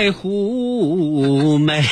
[0.00, 1.84] 太湖美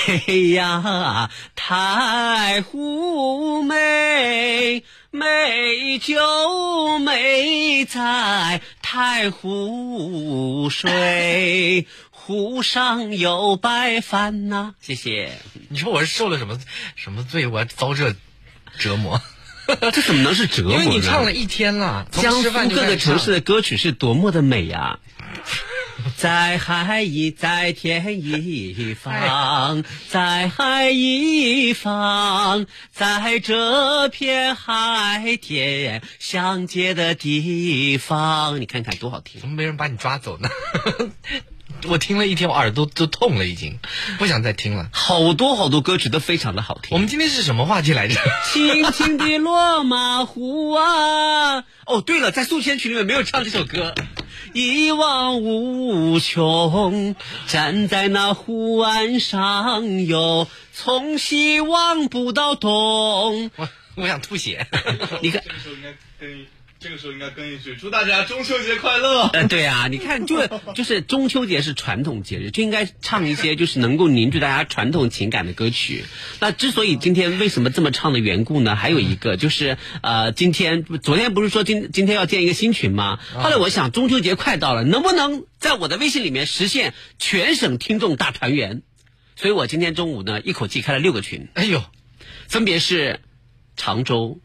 [0.55, 15.33] 呀，太湖美，美就美在太湖水，湖上有白帆呐、谢谢。
[15.69, 16.59] 你说我是受了什么
[16.97, 17.47] 什么罪？
[17.47, 18.15] 我遭这
[18.79, 19.21] 折磨？
[19.93, 20.83] 这怎么能是折磨呢？
[20.83, 24.99] 因为你唱了一天了，江苏各个城市的歌曲是多么的美呀、
[26.17, 39.41] 在海一在天一方，在海一方，在这片海天相接的地方，你看看多好听！
[39.41, 40.49] 怎么没人把你抓走呢？
[41.87, 43.79] 我听了一天，我耳朵都痛了，已经
[44.19, 44.89] 不想再听了。
[44.93, 46.91] 好多好多歌曲都非常的好听。
[46.93, 48.21] 我们今天是什么话题来着？
[48.53, 51.65] 轻轻的落马湖啊！
[51.87, 53.95] 哦，对了，在宿迁群里面没有唱这首歌。
[54.53, 57.15] 一望无穷，
[57.47, 63.51] 站在那湖岸上游，从西望不到东。
[63.57, 64.67] 我我想吐血。
[65.23, 66.47] 你看，这个时候应该跟
[66.81, 69.27] 这个时候应该跟一句祝大家中秋节快乐。
[69.33, 70.47] 呃，对啊，你看，就
[70.77, 76.05] 就是中秋节是传统节日，就应该唱一些就是能够凝聚大家传统情感的歌曲。
[76.39, 78.77] 那之所以今天为什么这么唱的缘故呢？
[78.77, 83.19] 还有一个就是呃，今天昨天不是说今今天要建一个新群吗？
[83.35, 88.83] 后来我想中秋节快到了，能不能在我的微信里面实现全省听众大团圆？
[89.35, 91.83] 所以我今天中午呢，一口气开了六个群，哎呦，
[92.47, 93.19] 分别是
[93.77, 94.39] 常州、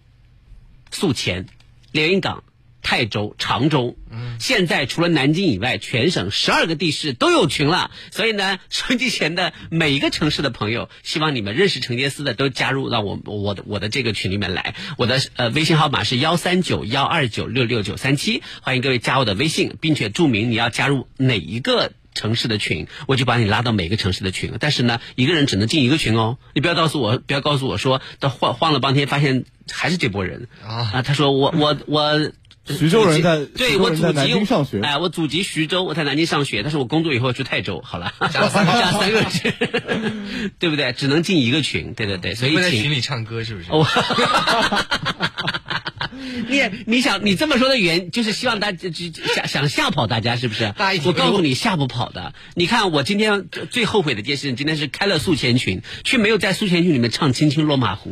[0.92, 1.46] 宿迁、
[1.94, 2.44] 连云港、
[2.82, 3.96] 泰州、常州。
[4.12, 7.92] 嗯，现在除了南京以外，全省十二个地市都有群了。
[8.12, 14.76] 所以呢， 收音机前的每一个城市的朋友，希望你们认识陈杰斯的都加入到我我的我的这个群里面来。
[14.98, 21.94] 我的呃微信号码是幺三九幺二九六六九三七，欢迎各位加我的微信，并且注明你要加入哪一个。
[22.16, 24.54] 城市的群，我就把你拉到每个城市的群。
[24.60, 26.38] 但是呢，一个人只能进一个群哦。
[26.54, 32.32] 你不要告诉我，不要告诉我说，他晃晃了半天，发现还是这波人啊他说我我我。
[32.66, 39.52] 徐州人在对我祖籍南京上学哎，我祖籍徐州，我在南京上学，但是我工作以后去泰州，好了， 加三加三个群，
[40.60, 40.94] 对不对？
[40.94, 43.68] 只能进一个群，对对对，所以在群里唱歌是不是？
[43.70, 43.86] 哦，
[46.50, 50.74] 你你想你这么说的原就是希望大家就就想想吓跑大家是不是
[51.06, 52.34] 我告诉你吓不跑的。
[52.56, 58.12] 你看我今天最后悔的一件事情，今天是开了宿迁群，却没有在宿迁群里面唱《青青落马湖》，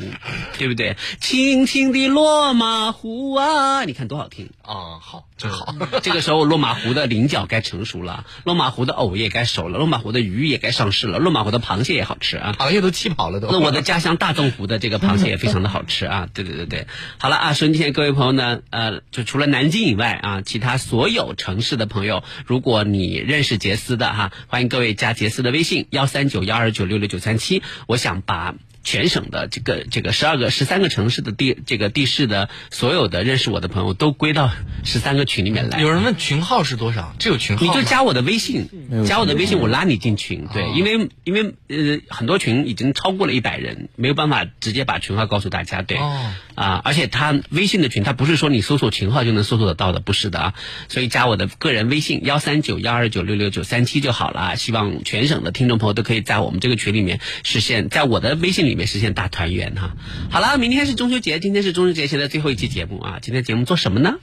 [0.58, 0.96] 对不对？
[1.20, 4.50] 青青的落马湖啊，你看多好听。
[4.72, 5.76] 啊，好，真好。
[6.02, 12.56] 这个时候，落马湖的菱角该成熟了， 落马湖的藕也该熟了，落马湖的鱼也该上市了，落马湖的螃蟹也好吃啊。
[12.58, 13.52] 螃蟹都气跑了都。
[13.52, 16.30] 那我的家乡大纵湖的这个螃蟹也非常的好吃啊！
[16.34, 16.88] 对对对对，
[17.18, 28.56] 好了啊，收音机前各位朋友呢，呃，就除了南京以外啊，其他所有城市的朋友，如果你认识杰斯的哈，欢迎各位加杰斯的微信幺三九幺二九六六九三七，我想把。
[28.84, 34.52] 全省的这个这个十二个十三个城市的地这个地市的所有的认识我的朋友都归到
[34.84, 35.80] 十三个群里面来。
[35.80, 37.16] 有人问群号是多少？
[37.20, 37.74] 这有群号吗？
[37.74, 38.68] 你就加我的微信，
[39.06, 40.48] 加我的微信，我拉你进群。
[40.54, 45.82] 对，哦因为因为呃很多群已经超过了一百人，没有办法直接把群号告诉大家。
[45.82, 50.54] 对，哦啊，而且他微信的群，他不是说你搜索群号就能搜索得到的，不是的啊。
[50.90, 54.56] 所以加我的个人微信幺三九幺二九六六九三七就好了啊。
[54.56, 59.98] 希望全省的听众朋友都可以在我们这个群里面实现，在我的微信里里面实现大团圆哈。
[60.32, 63.20] 好了，明天是中秋节，今天是中秋节前的最后一期节目啊。
[63.22, 64.16] 今天节目做什么呢？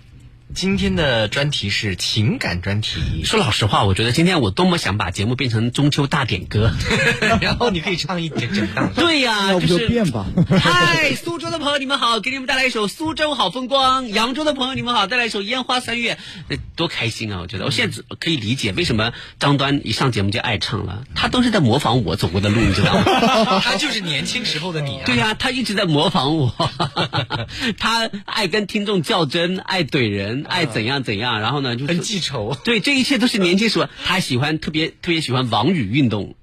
[0.55, 6.73] 今天的专题是情感专题，说老实话，我觉得今天我多么想把节目变成中秋大点歌。
[7.43, 8.91] 然后你可以唱一整整档。
[8.95, 10.25] 对呀、就就是变吧。
[10.59, 16.15] 嗨，苏州的朋友你们好，给你们带来一首《苏州好风光》；扬州的朋友你们好，带来一首《烟花三月》，
[16.49, 17.41] 呃多开心啊！
[17.43, 23.05] 我觉得，我现在可以理解为什么张端一上节目就爱唱了， 他都是在模仿我走过的路，你知道吗？
[23.62, 25.03] 他就是年轻时候的你啊。
[25.05, 26.55] 对呀、他一直在模仿我，
[27.79, 32.56] 他爱跟听众较真，爱怼人，爱怎样怎样，然后呢，就是很记仇。
[32.64, 36.35] 对，这一切都是年轻时候， 他喜欢特别特别喜欢网语运动。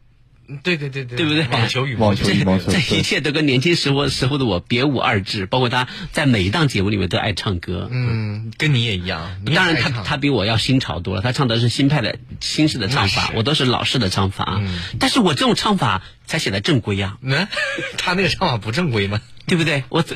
[0.62, 1.48] 对对对对，对不对？
[1.48, 7.90] 网球、羽毛球、羽毛球这一切都跟年轻时候时候的我别无二致，包括他在每一档节目里面都爱唱歌。
[7.92, 9.42] 嗯，跟你也一样。
[9.56, 11.24] 当然他，他比我要新潮多了。
[11.24, 14.62] 他唱的是新派的新式的唱法我都是老式的唱法。
[15.00, 17.48] 但是我这种唱法才显得正规呀、嗯，
[17.98, 19.20] 他那个唱法不正规吗？
[19.48, 19.84] 对不对？
[19.90, 20.16] 我对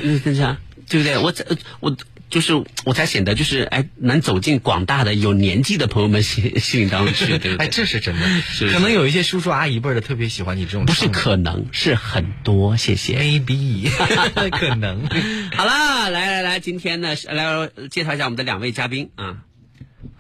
[1.00, 1.18] 不对？
[1.18, 1.98] 我怎我
[2.30, 7.66] 就是我才显得就是哎，能走进广大的有年纪的朋友们心 心里当中去， 对不对？
[7.66, 8.28] 哎，这是真的。
[8.42, 13.20] 是可能有一些叔叔阿姨辈儿的特别喜欢你这种不，是可能是很多，谢谢。
[13.20, 13.90] maybe
[14.52, 15.08] 可能。
[15.56, 19.38] 好了，来来来，今天呢，来介绍一下我们的两位嘉宾啊。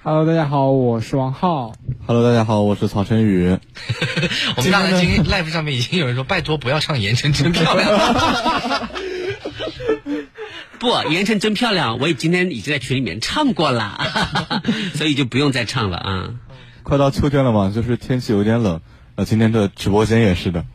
[0.01, 1.73] Hello，大家好，我是王浩。
[2.07, 3.57] Hello，大家好，我是曹晨宇。
[4.55, 7.89] 我们大家今天 live 上面已经有人说，拜托不要唱《盐城真漂亮》。
[10.79, 13.99] 不，盐城真漂亮，我也今天已经在群里面唱过了，
[14.95, 16.29] 所以就不用再唱了啊。
[16.83, 18.81] 快到秋天了嘛，就是天气有点冷。
[19.15, 20.65] 呃，今天的直播间也是的。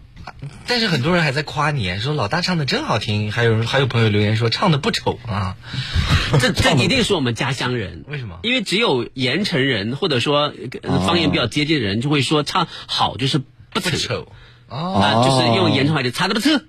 [0.67, 5.57] 但是很多人还在夸你，说老大唱的真好听，还有人还有朋友留言说唱的不丑啊。
[6.41, 8.05] 这这一定是我们家乡人。
[8.09, 10.53] 为什么因为只有盐城人或者说
[10.83, 14.33] 呃方言比较接近的人，就会说唱好就是不丑不丑
[14.69, 16.61] 哦，啊，就是用盐城话就唱的不错，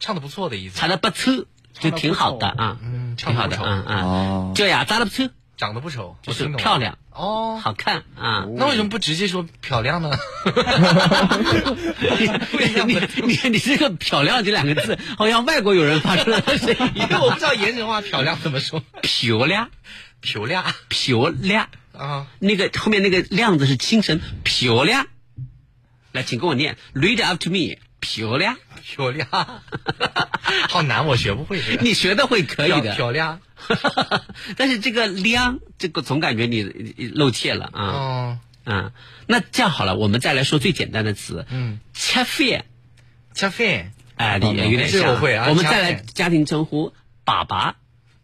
[0.00, 0.78] 唱的不错的意思。
[0.78, 1.44] 唱的不错，
[1.78, 7.58] 就挺好的啊，嗯，挺好的啊啊，哦，这呀，长得不错，长得不丑，就是漂亮，哦。
[7.62, 8.46] 好看啊。
[8.56, 10.10] 那为什么不直接说漂亮呢？
[12.18, 12.94] 你
[13.26, 16.76] 你你这个“漂亮”这两个字，好像外国有人发出来的声音。
[16.96, 18.82] 因为我不知道盐城话漂亮怎么说。
[19.02, 19.70] 漂亮，
[20.20, 20.64] 漂亮。
[20.88, 25.06] 漂亮，啊，那个后面那个“亮”字是轻声，漂亮。
[26.12, 28.56] 来，请跟我念，read after me，漂亮。
[28.82, 29.28] 漂亮，
[30.68, 31.62] 好难，我学不会。
[31.80, 33.40] 你学的会可以的，漂亮
[34.58, 36.64] 但是这个“亮”这个总感觉你
[37.14, 38.90] 露怯了啊哦，啊。
[39.26, 42.64] 那这样好了，我们再来说最简单的词，嗯，吃饭，
[43.34, 45.20] 吃饭，哎，你有点像。
[45.20, 46.92] 会啊我们再来家庭称呼，
[47.24, 47.76] 爸爸。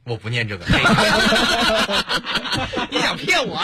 [0.03, 0.65] 我不念这个。
[2.91, 3.57] 你想骗我？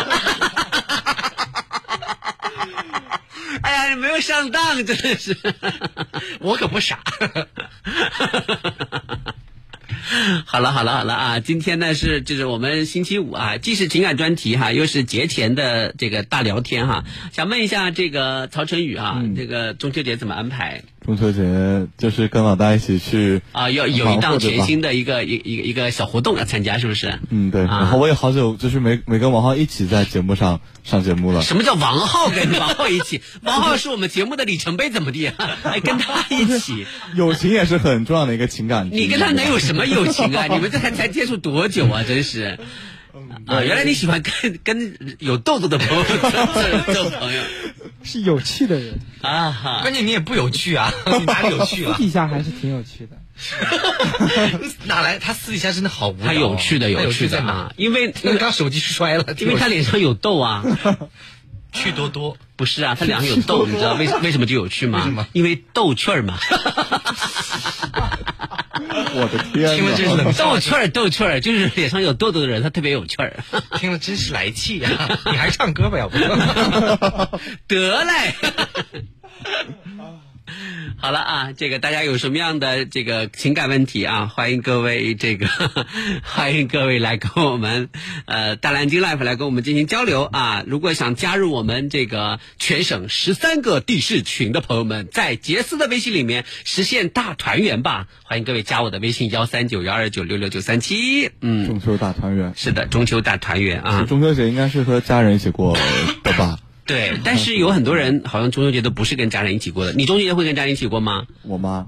[3.62, 5.36] 哎呀，你没有上当，真的是。
[6.40, 7.00] 我可不傻。
[10.44, 11.40] 好了好了好了啊！
[11.40, 17.04] 今天呢是就是我们星期五啊，既是情感专题哈，又是节前的这个大聊天哈。
[17.32, 23.70] 想问一下这个曹晨宇啊，这个中秋节怎么安排中秋节就是跟老大一起去啊？
[23.70, 27.18] 要有一档全新的一个一一个一个小活动要参加，是不是？
[27.30, 27.62] 嗯，对。
[27.66, 31.42] 啊然后我也好久就是没没跟王浩一起在节目上上节目了。
[31.42, 33.20] 什么叫王浩跟王浩一起？
[33.44, 35.30] 王浩是我们节目的里程碑，怎么地？
[35.62, 36.86] 还跟他一起？
[37.14, 38.88] 友情也是很重要的一个情感。
[38.90, 40.46] 你跟他能有什么友情啊？
[40.46, 42.02] 你们这才才接触多久啊？
[42.08, 42.58] 真是。
[43.46, 46.02] 啊，原来你喜欢跟跟有痘痘的朋友
[46.84, 47.42] 做做朋友
[48.04, 49.80] 是有趣的人，啊哈！
[49.82, 52.02] 关键你也不有趣啊，你哪里有趣了 私？
[52.02, 53.16] 底下还是挺有趣的。
[54.84, 55.18] 哪来？
[55.18, 56.26] 他私底下真的好无聊。
[56.26, 57.72] 他有趣的，有趣在哪啊？？
[57.76, 60.62] 因为那刚手机摔了，因为他脸上有痘啊，
[61.72, 62.36] 趣多多。
[62.56, 65.04] 不是啊，他脸上有痘，你知道为为什么就有趣吗？
[65.16, 66.38] 为因为逗趣儿嘛，
[69.14, 69.74] 我的天呐！
[69.76, 73.36] 听了真是逗趣儿逗趣儿，就是脸上有痘痘的人，他特别有趣儿。
[73.78, 74.90] 听了真是来气呀、
[75.26, 76.18] 你还是唱歌吧，要不？
[77.68, 78.34] 得嘞。
[80.96, 84.26] 好了啊，这个大家有什么样的这个情感问题啊？
[84.26, 85.46] 欢迎各位这个，
[86.22, 87.88] 欢迎各位来跟我们
[88.26, 90.64] 呃大蓝鲸 Life 来跟我们进行交流啊！
[90.66, 98.06] 如果想加入我们这个全省十三个地市群的朋友们，在杰斯的微信里面实现大团圆吧！
[98.22, 101.30] 欢迎各位加我的微信幺三九幺二九六六九三七。
[101.40, 104.04] 嗯，中秋大团圆，是的，中秋大团圆啊！
[104.08, 105.76] 中秋节应该是和家人一起过
[106.22, 106.58] 的吧？
[106.86, 109.92] 对，但是有很多人好像中秋节都不是跟家人一起过的。
[109.92, 111.26] 你中秋节会跟家人一起过吗？
[111.42, 111.86] 我妈，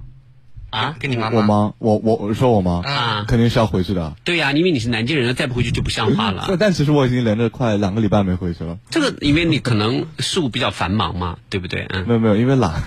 [0.70, 0.96] 啊？
[0.98, 4.14] 跟你妈妈我妈，我我我说我妈啊肯定是要回去的。
[4.24, 6.48] 对呀、因为你是南京人，再不回去就不像话了。
[6.58, 8.78] 但其实我已经连着快两个礼拜没回去了。
[8.90, 11.86] 这个因为你可能事务比较繁忙嘛，对不对？
[11.90, 12.06] 嗯。
[12.06, 12.70] 没有没有，因为懒。
[12.72, 12.84] 啊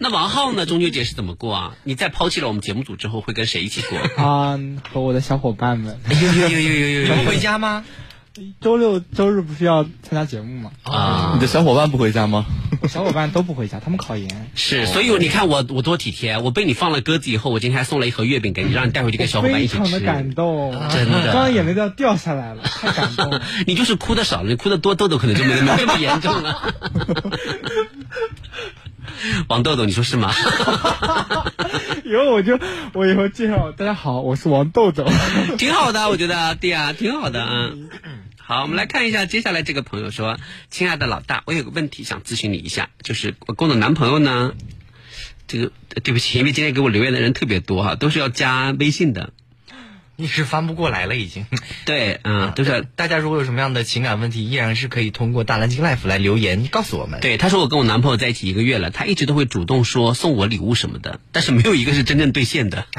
[0.00, 0.66] 那王浩呢？
[0.66, 1.74] 中秋节是怎么过啊？
[1.84, 3.98] 你在抛弃了我们节目组之后，会跟谁一起过？
[4.22, 4.58] 啊、
[4.92, 7.84] 和我的小伙伴们，有有有有有有，你不 回家吗？
[8.60, 10.70] 周六周日不是要参加节目吗？
[10.84, 12.44] 啊你的小伙伴不回家吗？
[12.80, 14.50] 我 小伙伴都不回家，他们考研。
[14.54, 20.04] 是，所以你看我我多体贴，我被你放了鸽子以后，我今天还送了一盒月饼给你，让你带回去跟小伙伴一起非常的吃。
[20.04, 23.42] 感动，真的刚刚眼泪都要掉下来了，太感动了。
[23.66, 26.74] 你就是哭的少了，你哭的多，痘痘可能就没没这么 严重了。
[29.48, 30.32] 王豆豆，你说是吗？
[32.04, 32.58] 以后我就
[32.92, 35.04] 我以后介绍大家好，我是王豆豆。
[35.58, 37.70] 挺好的，我觉得对呀、挺好的啊。
[38.48, 40.38] 好，我们来看一下接下来这个朋友说
[40.72, 44.54] ：“亲爱的老大，我有个问题想咨询你一下，就是我跟我的男朋友呢，
[45.46, 49.34] 这个呃对不起，因为今天给我留言的人特别多哈，都是要加微信的。
[50.16, 51.44] 你是翻不过来了，已经。
[51.84, 57.20] 对，嗯，就是大家如果有什么样的情感问题，依然是可以通过大蓝鲸 Life 来留言告诉我们。
[57.20, 62.86] 对，他说我跟我男朋友在一起一个月了，他一直都会主动说送我礼物什么的，但是没有一个是真正兑现的。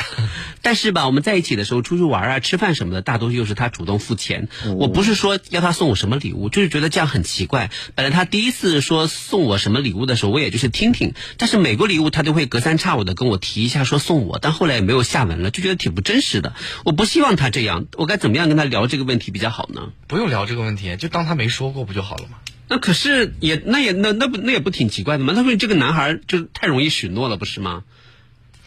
[0.62, 4.48] 但是吧，我们在一起的时候出去玩啊、吃饭什么的，大多又是他主动付钱。
[4.78, 7.72] 我不是说要他送我什么礼物，就是觉得这样很奇怪。
[7.96, 16.54] 本来他第一次说送我什么礼物的时候，我也就是听听，但是每个礼物他都会隔三差五的跟我提一下说送我，但后来也没有下文了，就觉得挺不真实的。
[16.84, 19.94] 我不希望他这样，我该怎么样跟他聊这个问题比较好呢？
[20.08, 22.38] 不用聊这个问题，就当他没说过不就好了吗？
[22.68, 25.34] 那可是也那也那那不那也不挺奇怪的吗？
[25.34, 27.84] 他说你这个男孩儿就太容易许诺了，不是吗？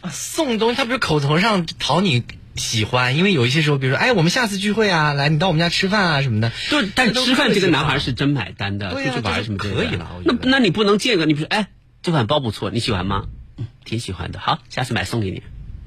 [0.02, 6.52] 啊送东西他不是口头上讨你喜欢，因为有一些时候，比如说，哎，我们下次聚会啊，来你到我们家吃饭啊什么的。
[6.68, 11.68] 对，但吃饭这个男孩是真买单的，出去玩什么可以了那那你不能见个，你比如说，哎，
[12.02, 13.24] 这款包不错，你喜欢吗？
[13.56, 14.38] 嗯，挺喜欢的。
[14.38, 15.42] 好，下次买送给你。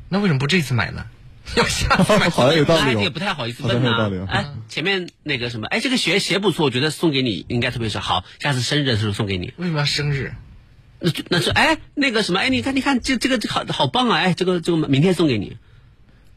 [0.09, 1.05] 那为什么不这次买呢？
[1.55, 3.01] 要下次买好像有道那理哦。
[3.01, 4.25] 也不太好意思问有道理哦。
[4.25, 9.53] 呐哎，前面那个什么，哎，这个鞋鞋不错，我觉得送给你应该特别是好，下次生日的时候送给你。
[9.57, 10.33] 为什么要生日？
[10.99, 14.17] 那就那说哎那个什么哎，你看你看这这个这好好棒啊！
[14.19, 15.57] 哎，这个这个明天送给你。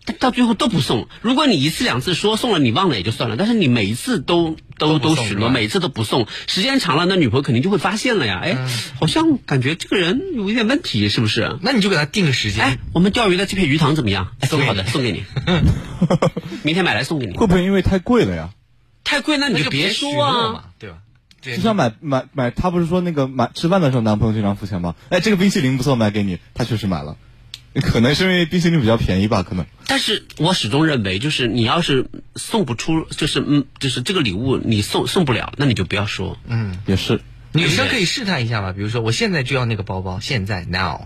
[0.05, 1.07] 但到最后都不送。
[1.21, 3.37] 如果你一次两次说送了，你忘了也就算了。
[3.37, 8.41] 但是你每一次都都都许诺，每一次都不送，时间长了，那女朋友肯定就会发现了呀。
[8.43, 8.57] 哎，
[8.99, 11.59] 好像感觉这个人有一点问题，是不是？
[11.61, 12.65] 那你就给他定个时间。
[12.65, 14.33] 哎，我们钓鱼的这片鱼塘怎么样？
[14.41, 15.25] 哎，送给挺好的，送给你。
[16.65, 17.37] 明天买来送给你。
[17.37, 18.50] 会不会因为太贵了呀？
[19.05, 20.65] 太贵，那你就别许说啊。
[20.79, 20.97] 对吧？
[21.40, 24.95] 对就像买买买，他不是说那个买吃饭的时候男朋友经常付钱吗？
[25.11, 27.16] 哎，这个冰淇淋不错，买给你，他确实买了。
[27.83, 29.64] 可能是因为冰淇淋比较便宜吧，可能。
[29.87, 36.37] 但是我始终认为，就是你要是送不出，就是嗯，就是这个礼物你送送不了，那你就不要说。
[36.47, 37.21] 嗯，也是，
[37.52, 41.02] 女生可以试探一下嘛，比如说我现在就要那个包包，现在 now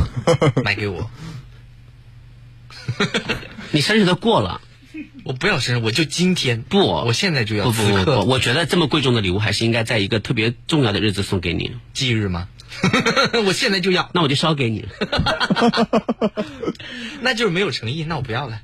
[0.64, 1.10] 买给我，
[3.72, 4.62] 你生日都过了，
[5.24, 11.72] 我不要生日，我就今天不，我现在就要不不不我觉得这么贵重的礼物还是应该在一个特别重要的日子送给你。
[11.92, 12.48] 忌日吗？
[13.46, 14.86] 我现在就要，那我就烧给你。
[17.22, 18.60] 那就是没有诚意，那我不要了。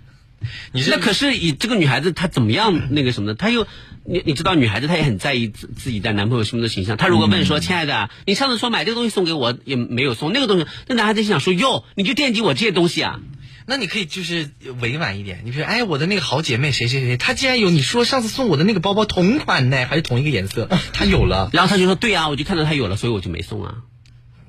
[0.72, 3.66] 你那可是以这个女孩子她怎么样那个什么的，她又
[4.04, 6.96] 你你知道女孩子她也很在意自自己在男朋友心目中的形象。
[6.96, 13.20] 她如果问说：“亲爱的，你上次说买这个东西送给我，也没有送那个东西。”那男孩子心想说：“哟，你就惦记我这些东西啊？
[13.66, 14.50] 那你可以就是
[14.80, 23.76] 委婉一点，你比如说，哎，我的那个好姐妹谁谁谁，她竟然有你说上次送我的那个包包同款呢，还是同一个颜色，她有了， 然后她就说：“对啊，我就看到她有了，所以我就没送啊。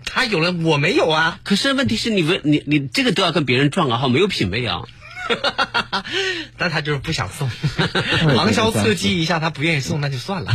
[0.06, 4.82] 她有了，我没有啊。”可是问题是你问你你这个都要跟别人撞啊，好，没有品位啊。
[6.58, 7.50] 但她就是不想送，
[8.36, 10.54] 旁敲侧击一下，她不愿意送，那就算了。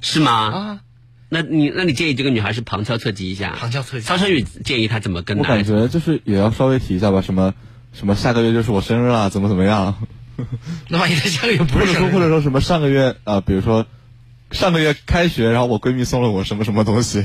[0.00, 0.32] 是吗？
[0.32, 0.80] 啊，
[1.28, 3.50] 那你那你建议这个女孩是旁敲侧击一下？
[3.58, 7.52] 旁敲侧击曹晨宇建议她怎么跟我感觉就是也要稍微提一下吧，什么
[7.98, 9.96] 什么下个月就是我生日了，怎么怎么样，
[10.88, 13.86] 那万一她下个月不或者是生日说或者说什么上个月啊、呃比如说
[14.52, 17.24] 上个月开学，然后我闺蜜送了我什么什么东西，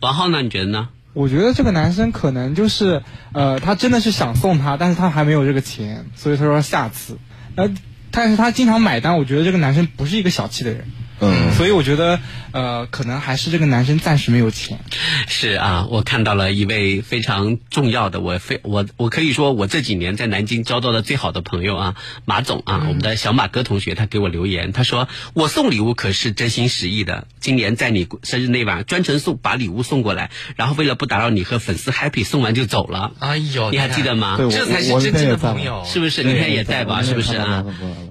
[0.00, 0.40] 王浩呢？
[0.40, 0.88] 你觉得呢？
[1.12, 3.02] 我觉得这个男生可能就是，
[3.32, 7.18] 呃，他真的是想送她，但是他还没有这个钱，所以他说下次。
[7.54, 7.70] 呃，
[8.10, 10.86] 但是他经常买单，我觉得这个男生不是一个小气的人，
[11.22, 12.18] 嗯，所以我觉得，
[12.50, 14.80] 呃，可能还是这个男生暂时没有钱。
[15.28, 33.12] 是啊，我看到了一位非常重要的，我非我我可以说我这几年在南京交到的最好的朋友啊，马总啊，我们的小马哥同学，他给我留言，他说我送礼物可是真心实意的，今年在你生日那晚专程送把礼物送过来，然后为了不打扰你和粉丝 happy，送完就走了。
[33.20, 36.24] 哎呦，你还记得吗这才是真正的朋友，是不是？
[36.24, 37.02] 那天也在吧？
[37.02, 37.64] 是不是啊？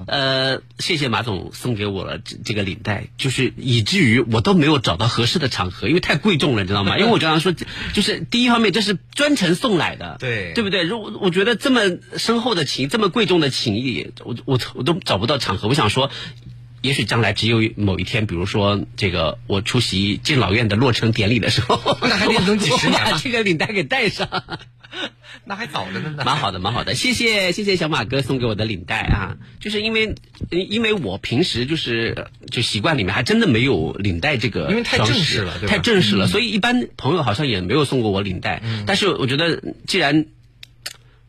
[0.08, 6.98] 呃，谢谢马总送给我了这这个领带，就是以至于我都没有找到合适的场合，因为太贵重了，你知道吗？
[7.00, 7.53] 因为我经常说，
[7.93, 10.84] 就是第一方面这是专程送来的，对对不对？
[10.84, 11.81] 如我我觉得这么
[12.17, 15.67] 深厚的情，这么贵重的情谊，我我我都找不到场合。
[15.67, 16.12] 我想说。
[16.84, 24.27] 也许将来只有某一天，比如说这个我出席敬老院的落成典礼的时候，那还得等几十年 我把这个领带给戴上。
[25.45, 26.13] 那还早着呢。
[26.25, 30.15] 蛮好的，蛮好的，谢谢谢谢小马哥送给我的领带啊，就是因为
[30.50, 40.25] 因为我平时就是就习惯里面还真的没有领带这个，因为太正式了太正式了，所以一般朋友好像也没有送过我领带，但是我觉得既然。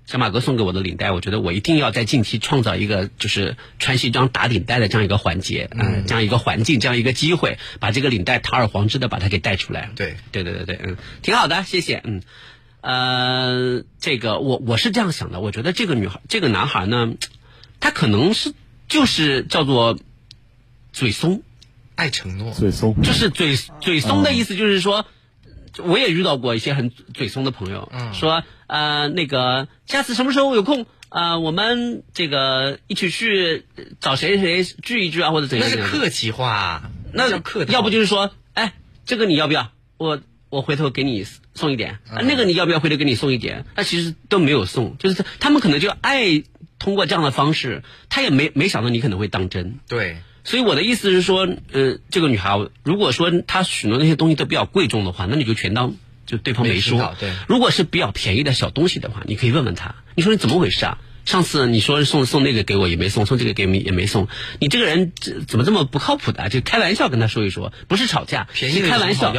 [0.04, 9.90] 小马哥送给我的领带，我觉得我一定要在近期创造一个就是穿西装打领带的这样一个环节，嗯，这样一个环境，这样一个机会，把这个领带堂而皇之的把它给带出来。
[9.94, 12.20] 对对对对对，嗯，挺好的，谢谢，嗯，
[12.82, 17.14] 呃，这个我我是这样想的，我觉得这个女孩这个男孩呢，
[17.78, 18.52] 他可能是
[18.88, 19.98] 就是叫做
[20.92, 21.42] 嘴松，
[21.94, 25.06] 爱承诺，嘴松，就是嘴嘴松的意思，就是说，
[25.78, 33.64] 我也遇到过一些很嘴松的朋友，嗯说呃那个下次什么时候有空，呃我们这个一起去
[34.00, 35.82] 找谁谁聚一聚啊，或者怎样那是。
[35.88, 37.72] 客气话，那叫客套。
[37.72, 38.74] 要不就是说，哎，
[39.06, 39.70] 这个你要不要？
[39.98, 41.24] 我我回头给你
[41.54, 42.80] 送一点，那个你要不要？
[42.80, 43.64] 回头给你送一点。
[43.76, 46.42] 那其实都没有送，就是他们可能就爱
[46.78, 49.78] 通过这样的方式，他也没没想到你可能会当真。
[49.86, 55.94] 对，所以我的意思是说，呃，这个女孩，如果说她许诺那些东西都比较贵重的话，那你就全当
[56.26, 57.14] 就对方没说没。
[57.20, 60.98] 对如果是比较便宜的小东西的话，你可以问问她，你说你怎么回事啊？
[61.24, 64.26] 上次你说送送那个给我也没送，送这个给我也没送，
[64.58, 66.48] 你这个人这怎么这么不靠谱的啊？
[66.48, 69.32] 就开玩笑跟他说一说，不是吵架，便宜的是开玩笑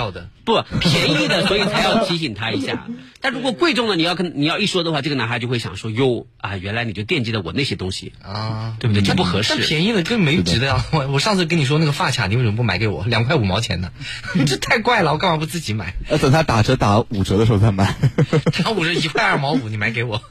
[0.46, 2.88] 不便宜的，所以才要提醒他一下。
[3.22, 9.02] 但如果贵重的，你要跟你要一说的话，这个男孩就会想说哟啊，原来你就惦记着我那些东西，啊，对不对？
[9.02, 9.66] 就不合适但。
[9.66, 10.84] 便宜的更没值得呀！
[10.92, 13.06] 我我上次跟你说那个发卡，你为什么不买给我？
[13.06, 13.92] 两块五毛钱呢？
[14.46, 15.94] 这太怪了，我干嘛不自己买？
[16.10, 17.96] 要等他打折打五折的时候再买。
[18.64, 20.22] 打五折一块二毛五，你买给我，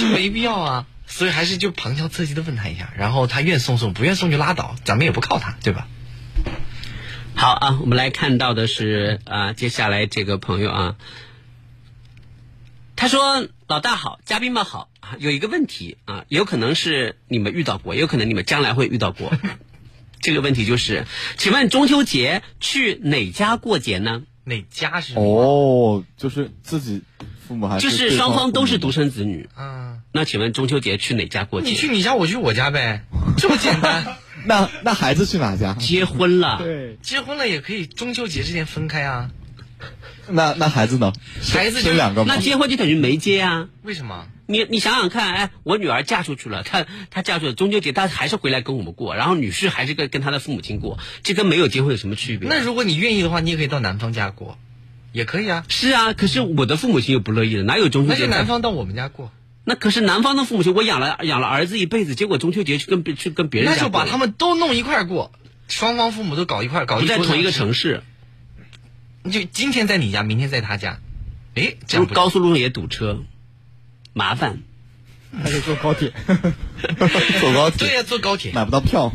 [0.00, 0.86] 就没必要啊。
[1.06, 5.86] 所以还是就旁敲侧击的问他一下，然后他愿送送，不愿送就拉倒，咱们也不靠他，对吧？
[7.40, 10.96] 好啊，我们来看到的是啊，接下来这个朋友啊，
[12.96, 19.32] 他说：“老大好，嘉宾们好啊，有一个问题啊，有可能是你们遇到过，也有可能你们将来会遇到过。
[20.20, 21.06] 这个问题就是，
[21.38, 24.20] 请问中秋节去哪家过节呢？
[24.44, 25.14] 哪家是？
[25.16, 27.00] 哦，就是自己
[27.48, 29.04] 父母还是就是双方都是独生。
[29.04, 29.48] 生子女。
[29.58, 31.70] 嗯，那请问中秋节去哪家过节？
[31.70, 33.06] 你去你家，我去我家呗，
[33.38, 34.18] 这么简单。
[34.46, 35.74] 那那孩子去哪家？
[35.74, 39.30] 结婚了， 对，结婚了也可以中秋节之前分开啊。
[40.28, 41.12] 那那孩子呢？
[41.52, 42.40] 孩子就生两个吗那？
[42.40, 43.68] 结婚就等于没结啊。
[43.82, 44.26] 为什么？
[44.46, 52.48] 你你想想看，哎，我女儿嫁出去了，她她嫁出去中秋节，她还是回来跟我们过，然后女婿还是跟跟她的父母亲过，这跟没有结婚有什么区别？
[52.48, 54.58] 那如果你愿意的话，你也可以到男方家过，
[55.12, 55.64] 也可以啊。
[55.68, 58.30] 是啊，可是我的父母亲又不乐意了，哪有中秋节那就？
[58.36, 59.32] 男方到我们家过，
[59.64, 65.32] 那可是男方的父母亲，我养了养了儿子一辈子，结果中秋节去跟别去跟别人那就把他们都弄一块过，
[65.68, 68.02] 双方父母都搞一块，搞一桌在同一个城市，
[69.24, 70.98] 吃，就今天在你家，明天在他家，
[71.54, 73.22] 哎，这样高速路上也堵车，
[74.12, 74.60] 麻烦。
[75.32, 76.12] 还得坐高铁。
[77.40, 78.50] 坐高铁对呀、坐高铁。
[78.52, 79.12] 买不到票。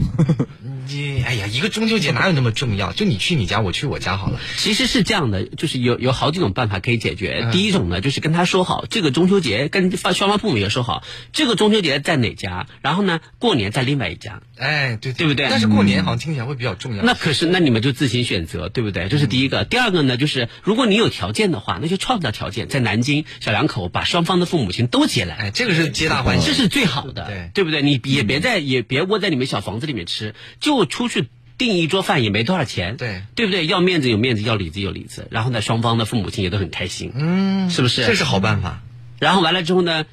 [0.88, 2.91] 你哎呀，一个中秋节哪有那么重要？
[2.91, 4.39] 就你去你家，我去我家好了。
[4.58, 7.41] 其实是这样的，就是有有好几种办法可以解决。
[7.43, 14.41] 嗯第一种呢，就是跟他说好，这个中秋节跟双双方父母也说好，这个中秋节在哪家，然后呢，过年在另外一家。
[14.58, 17.04] 哎，对对不对但是过年好像听起来会比较重要。
[17.04, 19.10] 那可是，那你们就自行选择，对不对？
[19.10, 19.65] 这是第一个。
[19.65, 27.82] 第二个呢，就是如果你有条件的话，那就创造条件，在南京小两口把双方的父母亲都接来，哎，这个是皆大欢喜，这是最好的，对对不对？
[27.82, 33.66] 你也别在也别窝在你们小房子里面吃，就出去订一桌饭也没多少钱，对对不对？
[33.66, 38.82] 要面子有面子，要里子有里子，然后呢，双方的父母亲也都很开心，嗯，是不是这是好办法。
[39.20, 40.06] 然后完了之后呢，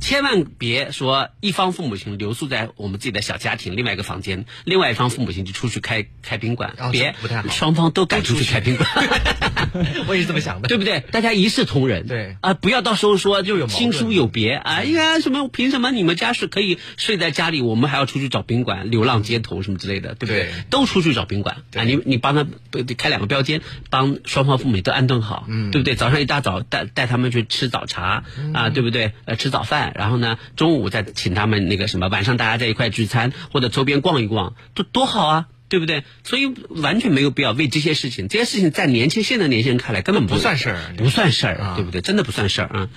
[0.00, 8.88] 千万别说一方父母亲留宿在我们自己的小家庭另外一个房间，另外一方父母亲就出去开开宾馆，哦别不太好双方都赶出去开宾馆。
[10.06, 10.68] 我也是这么想的。
[10.68, 11.00] 对不对？
[11.10, 12.06] 大家一视同仁。
[12.06, 14.54] 对啊，不要到时候说就有亲疏有别。
[14.54, 20.44] 哎呀，什么凭什么你们家是可以睡在家里，我们还要出去找宾馆、流浪街头什么之类的，对不对？
[20.44, 21.82] 对都出去找宾馆啊！
[21.84, 25.94] 你你帮他不开两个标间，帮双方父母都安顿好，嗯对不对？
[25.94, 29.12] 早上一大早带带他们去吃早茶啊，对不对？
[29.24, 35.48] 呃，吃早饭，然后呢，中午再请他们那个什么，晚上大家在一块聚餐或者周边逛一逛，多多好啊！
[35.68, 36.04] 对不对？
[36.24, 42.00] 所以完全没有必要为这些事情，这些事情在年轻现在年轻人看来根本不算事儿不算事儿，啊对不对？
[42.00, 42.88] 真的不算事儿啊。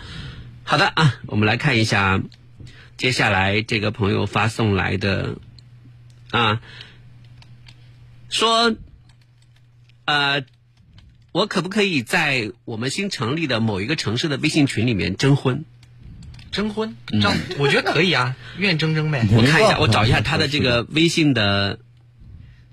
[0.64, 2.22] 好的啊，我们来看一下
[2.96, 5.36] 接下来这个朋友发送来的
[6.30, 6.62] 啊，
[8.30, 8.78] 说
[10.06, 10.46] 呃，
[11.34, 15.66] 我可不可以在我们新成立的某一个城市的微信群里面征婚？
[16.52, 19.26] 征婚，这样我觉得可以啊，愿征征呗。
[19.32, 21.80] 我看一下，我找一下他的这个微信的。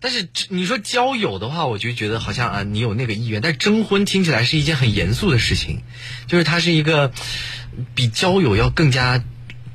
[0.01, 3.41] 但是你说交友的话，我就觉得好像啊，你有那个意愿。
[3.41, 5.81] 但是征婚听起来是一件很严肃的事情，
[6.29, 7.13] 就是它是一个
[7.95, 9.23] 比交友要更加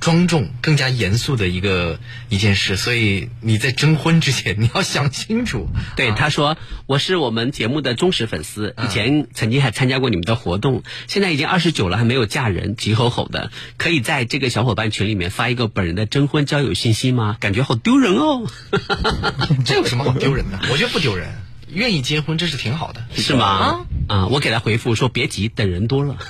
[0.04, 2.76] 庄重、更加严肃的一个一件事。
[2.76, 5.70] 所以你在征婚之前，你要想清楚。
[5.96, 17.38] 对，啊他说我是我们节目的忠实粉丝，嗯以前曾经还参加过你们的活动，现在已经二十九了，还没有嫁人，急吼吼的，可以在这个小伙伴群里面发一个本人的征婚交友信息吗？
[17.40, 18.46] 感觉好丢人哦，
[19.64, 20.60] 这有什么好丢人的？
[20.70, 21.30] 我觉得不丢人，
[21.74, 23.04] 愿意结婚这是挺好的。
[23.16, 23.46] 是吗？
[23.46, 26.18] 啊啊，我给他回复说别急，等人多了。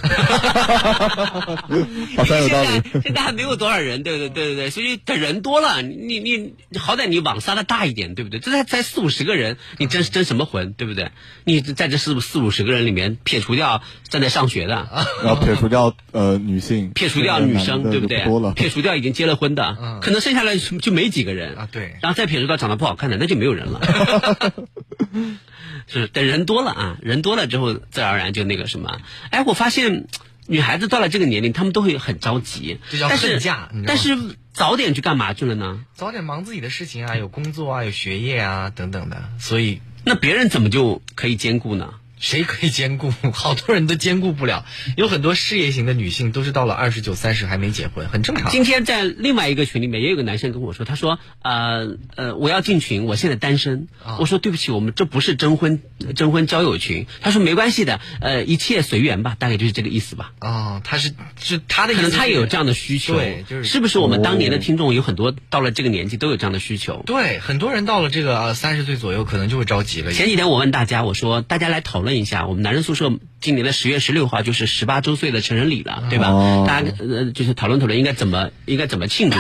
[2.16, 2.84] 好像有道理 现。
[2.84, 4.30] 在现在还没有多少人，对不对？
[4.30, 8.40] 对对对，所以等人多了，你你你好歹你网撒的大一点，对不对？
[8.40, 11.12] 这才才四五十个人，你争争什么魂，对不对？
[11.46, 14.88] 你在这四四五十个人里面撇除掉正在上学的，
[15.24, 18.54] 然后撇除掉呃女性，撇除掉女生，对不对多了？。
[18.54, 23.82] 撇除掉已经结了婚的，嗯可能剩下来就没几个人啊对然后再撇除掉长得不好看的，那就没有人了。
[25.88, 29.00] 是等人多了啊，人多了之后，自然而然就那个什么。
[29.30, 30.08] 哎，我发现
[30.48, 33.40] 女孩子到了这个年龄，她们都会很着急，这叫但是
[33.86, 34.18] 但是
[34.54, 35.84] 早点去干嘛去了呢？
[35.96, 41.94] 早点忙自己的事情啊，有工作啊，有学业啊等等的，所以那别人怎么就可以兼顾呢？
[42.24, 43.12] 谁可以兼顾？
[43.34, 44.66] 好多人都兼顾不了。
[44.96, 48.50] 有很多事业型的女性都是到了二十九、三十还没结婚，很正常。
[48.50, 53.90] 今天在另外一个群里面也有个男生跟我说，他说呃呃我要进群，我现在单身。
[54.02, 55.82] 啊我说对不起，我们这不是征婚
[56.16, 57.08] 征婚交友群。
[57.20, 60.32] 他说没关系的，呃一切随缘吧，大概就是这个意思吧。
[60.40, 67.04] 哦，他是是他的意可能他也有这样的需求，对就是是不是我们当年的听众有很多到了这个年纪都有这样的需求？
[67.06, 70.14] 对，很多人到了这个呃三十岁左右，可能就会着急了。
[70.14, 76.30] 前几天我问大家，我说大家来讨论一下，我们男人宿舍今年的十月十六号就是十八周岁的成人礼了，对吧？
[76.30, 79.38] 哦大家呃就是讨论讨论应该怎么应该怎么庆祝。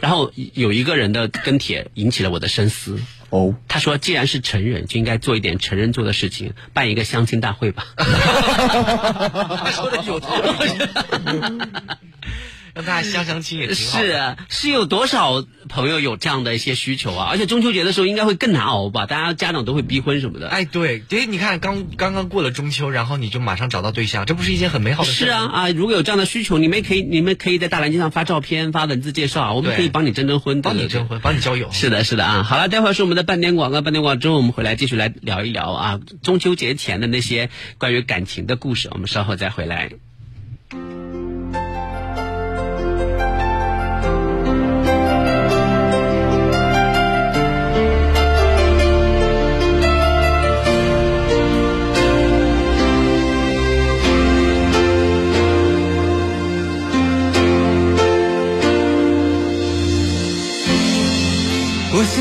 [0.00, 2.98] 然后有一个人的跟帖引起了我的深思。
[3.30, 7.84] 哦，他说：“既然是成人，就应该做一点成人做的事情，办一个相亲大会吧。
[7.96, 8.04] 他
[9.74, 10.68] 说的有道理，
[12.74, 14.00] 让大家相相亲也挺好。
[14.00, 17.28] 是啊，是有多少朋友有这样的一些需求啊？
[17.30, 19.06] 而且中秋节的时候应该会更难熬吧？
[19.06, 20.48] 大家家长都会逼婚什么的。
[20.48, 25.68] 哎，对，对，你看刚刚刚过了中秋，然后你就马上找到对象，这不是一件很美好的事是啊啊！
[25.70, 31.70] 如果有这样的需求，你们可以你们可以在大蓝鲸上发照片、发文字介绍啊，我们可以帮你征征婚，帮你征婚，帮你交友。
[31.70, 32.42] 是的，是的啊。
[32.42, 38.88] 好了，待会儿是我们的半点广告，半点广告之后，我们回来继续来聊一聊啊，中秋节前的那些关于感情的故事。
[38.90, 39.92] 我们稍后再回来。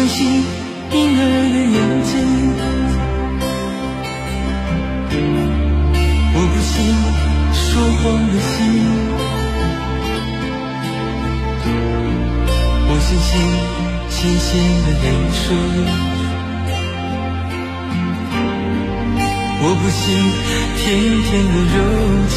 [0.04, 0.28] 我相信
[0.92, 1.22] 婴儿
[1.54, 2.12] 的眼睛，
[6.36, 6.76] 我不信
[7.54, 7.64] 说
[8.02, 8.52] 谎的心，
[12.90, 13.32] 我相信
[14.10, 14.52] 咸咸
[14.84, 15.06] 的泪
[15.40, 15.46] 水，
[19.62, 20.04] 我不信
[20.80, 20.84] 甜
[21.24, 21.80] 甜的柔
[22.28, 22.36] 情。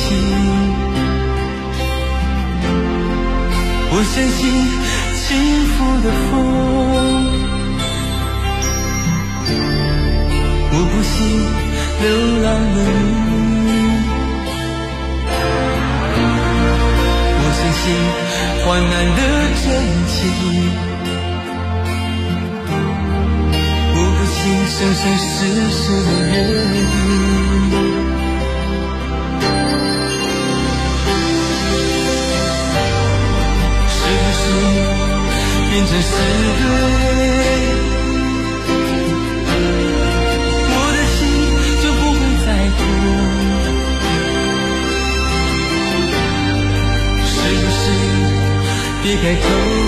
[3.90, 4.38] 我相信
[5.16, 5.26] 幸
[5.66, 5.74] 福
[6.04, 6.30] 的风，
[11.06, 11.22] 我不信
[12.02, 12.04] 流
[12.42, 12.78] 浪的
[13.64, 13.68] 你，
[17.38, 17.82] 我相信
[18.64, 19.20] 患难的
[19.62, 19.64] 真
[20.08, 20.18] 情，
[23.94, 25.26] 我不信生生世
[25.70, 26.34] 世的约
[26.74, 26.94] 定。
[33.88, 34.42] 是不是
[35.70, 36.08] 变成是
[36.58, 37.55] 对？
[49.06, 49.85] 是别开口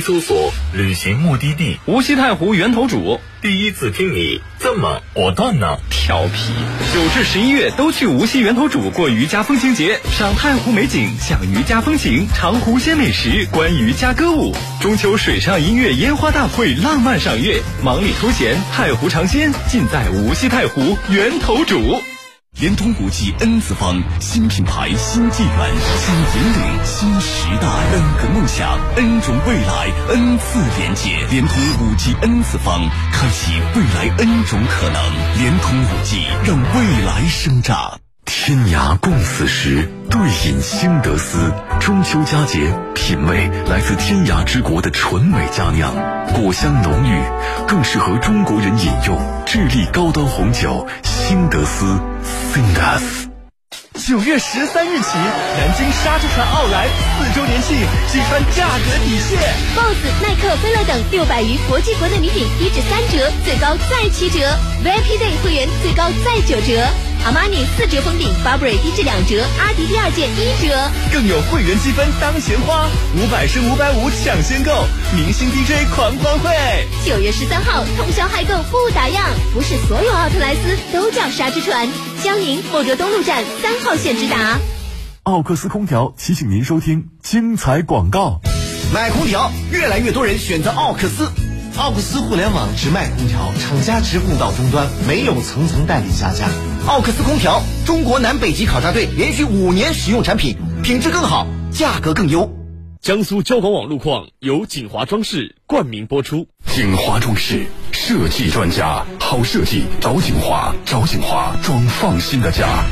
[0.00, 5.78] 搜索旅行目的地无锡太湖源头主，第一次听你这么果断呢？
[5.90, 6.52] 调皮。
[6.92, 14.54] 九至十一月都去无锡源头主过渔家风情节，赏太湖美景，享渔家风情，尝湖鲜美食，观渔家歌舞。
[14.80, 22.02] 中秋水上音乐烟花大会，浪漫赏月，忙里偷闲，太湖尝鲜，尽在无锡太湖源头主。
[22.60, 31.26] 联通五 G N 次方，新品牌、新纪元、新引领、新时代，N 个梦想，N 种未来，N 次连接。
[31.30, 35.02] 联通五 G N 次方，开启未来 N 种可能。
[35.38, 37.98] 联通五 G，让未来生长。
[38.24, 41.52] 天涯共此时，对饮新德斯。
[41.80, 45.94] 中秋佳节，品味来自天涯之国的纯美佳酿，
[46.34, 47.20] 果香浓郁，
[47.66, 49.18] 更适合中国人饮用。
[49.46, 51.98] 智利高端红酒，新德斯
[52.52, 53.28] （Sindas）。
[54.06, 57.76] 九月十三日起，南京沙之船奥莱四周年庆，
[58.10, 59.38] 击穿价格底线。
[59.74, 64.38] BOSS、耐克、飞乐等六百余国际国内礼品一至三折，最高再七折
[64.84, 66.86] ；VIP Day 会员最高再九折。
[67.22, 70.90] 阿玛尼四折封顶，Burberry 低至两折，阿迪第二件一折。
[71.12, 74.72] 更有会员积分当钱花，五百升五百五抢先购，
[75.14, 76.50] 明星 DJ 狂欢会。
[77.04, 79.20] 九月十三号通宵嗨购不打烊，
[79.52, 81.86] 不是所有奥特莱斯都叫沙之船。
[82.22, 84.58] 江宁莫德东路站三号线直达。
[85.24, 88.40] 奥克斯空调提醒您收听精彩广告。
[88.94, 91.28] 买空调，越来越多人选择奥克斯。
[91.80, 96.46] 奥克斯互联网直卖空调，厂家直供到终端，没有层层代理下架。
[96.86, 102.54] 奥克斯空调，中国南北极考察队连续五年使用产品，品质更好，价格更优。
[103.00, 106.48] 江苏交广网路况由锦华装饰冠名播出。
[106.66, 112.84] 锦华装饰设计专家，好设计找锦华，找锦华装放心的家。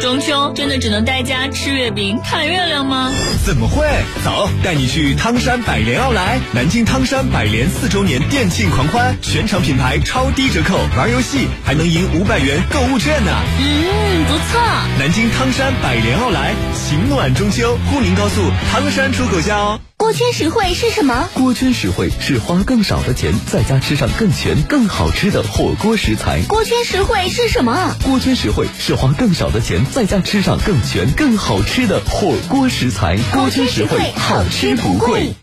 [0.00, 3.12] 中秋真的只能待家吃月饼、看月亮吗？
[3.44, 3.86] 怎么会？
[4.24, 13.30] 走，带你去汤山百联奥莱，南京汤山百联四周年店庆狂欢，全场品牌超低折扣，玩游戏还能赢五百元购物券呢。
[13.58, 14.60] 嗯，不错。
[14.98, 19.80] 南京汤山百联奥莱，情暖中秋，沪宁高速汤山出口下哦。
[19.96, 21.30] 锅圈实惠是什么？
[21.32, 26.42] 锅圈实惠是花更少的钱，在家吃上更全、更好吃的火锅食材。
[26.46, 27.94] 锅圈实惠是什么？
[28.04, 33.18] 锅圈实惠是花更少的钱，在家吃上更全、更好吃的火锅食材。
[33.32, 35.34] 锅贴实惠，好吃不贵。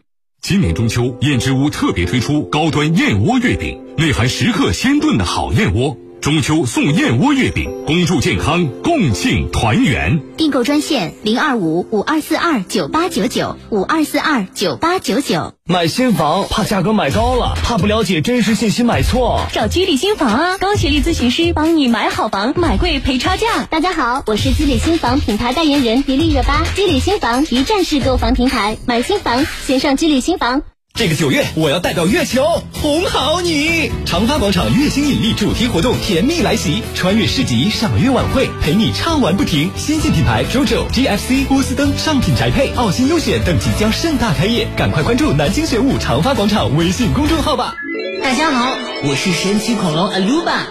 [0.41, 5.97] 今年中秋，燕之屋特别推出高端燕窝月饼，内含十克鲜炖的好燕窝。
[6.21, 10.21] 中秋送燕窝月饼，恭祝健康，共庆团圆。
[10.37, 15.55] 订购专线零二五五二四二九八九九五二四二九八九九。
[15.65, 23.63] 买新房怕价格买高了，怕不了解真实信息买错，找居里新房啊，高学历咨询师帮你买好房，买贵赔差价。
[23.71, 26.63] 大家好，我是居里新房品牌代言人迪丽热巴。
[26.75, 30.61] 居里新房一站式购房平台，买新房先上居里新房。
[30.93, 33.89] 这个九月，我要代表月球哄好你！
[34.05, 39.71] 长发广场月星引力主题活动甜蜜来袭，穿越市集、赏月晚会，陪你唱完不停。
[39.77, 47.73] 新晋品牌 JoJo、GFC、波司登、上品宅配、奥新优选等即将盛大开业，赶快关注南京玄武长发广场微信公众号吧！
[48.21, 50.65] 大家好，我是神奇恐龙 Aluba。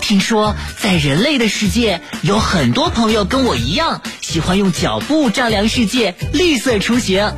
[0.00, 7.32] 听说在人类的世界，有很多朋友跟我一样，喜欢用脚步丈量世界，绿色出行。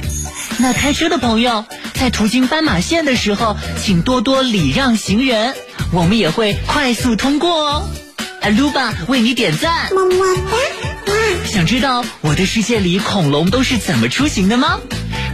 [0.58, 1.64] 那开车的朋友，
[1.94, 5.54] 在途经斑马线的时候，请多多礼让行人，
[5.92, 7.88] 我们也会快速通过哦。
[8.40, 10.36] 阿鲁巴为你点赞，么么
[11.06, 11.12] 哒！
[11.46, 14.78] 想知道我的世界里恐龙都是怎么出行的吗？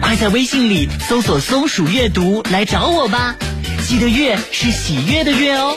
[0.01, 3.37] 快在微信里搜索“松鼠阅读”来找我吧，
[3.87, 5.77] 记得“月”是喜悦的“月”哦。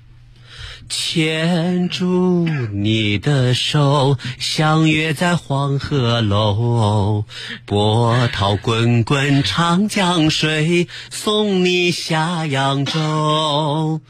[0.91, 7.23] 牵住你的手，相约在黄鹤楼。
[7.65, 14.01] 波涛滚滚长江水，送你下扬州。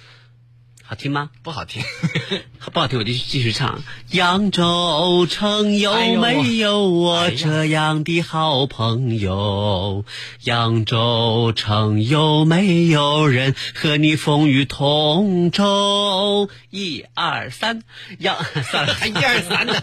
[0.92, 1.30] 好听吗？
[1.42, 1.82] 不好听，
[2.74, 3.82] 不好听，我就继续唱。
[4.10, 10.04] 扬州城有没有我这样的好朋友？
[10.44, 16.50] 扬州城有没有人和你风雨同舟？
[16.70, 17.84] 一二三，
[18.20, 18.36] 扬
[18.70, 19.74] 算了，还 一二三呢，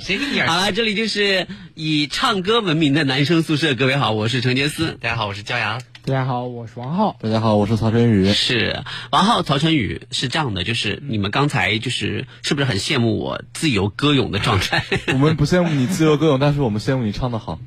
[0.00, 0.46] 谁跟你二？
[0.48, 3.74] 好了，这里就是以唱歌闻名的男生宿舍。
[3.74, 4.96] 各位好，我是程杰思。
[4.98, 5.82] 大家好，我是焦阳。
[6.06, 7.16] 大家好，我是王浩。
[7.18, 8.30] 大家好，我是曹晨宇。
[8.34, 14.84] 是王浩、曹晨宇是这样的，就是你们刚才就是是不是很羡慕我自由歌咏的状态？
[15.08, 17.58] 我们不羡慕你自由歌咏，但是我们羡慕你唱的好。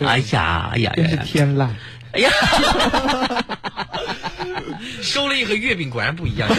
[0.00, 1.68] 哎呀，哎呀，真是天籁。
[2.12, 2.30] 哎呀，
[5.02, 6.48] 收了一盒月饼，果然不一样。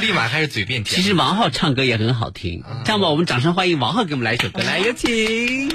[0.00, 1.00] 立马开始嘴变甜。
[1.00, 2.64] 其实王浩唱歌也很好听。
[2.84, 5.70] 这样吧，我们掌声欢迎王浩给我们来一首歌，来有请。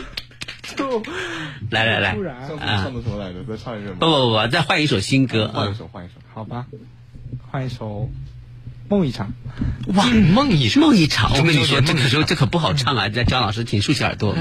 [1.72, 3.44] 来来来，啊，唱的什么来着？
[3.48, 3.96] 再唱一遍。
[3.96, 5.50] 不不不，再换一首新歌。
[5.54, 6.14] 换一首，换一首。
[6.34, 6.66] 好吧，
[7.52, 8.10] 换一首
[8.90, 9.34] 《梦一场》。
[9.96, 11.32] 哇，梦一场，梦一场。
[11.36, 13.10] 我跟你说，这可候这可不好唱啊！
[13.10, 14.36] 在张老师，请竖起耳朵。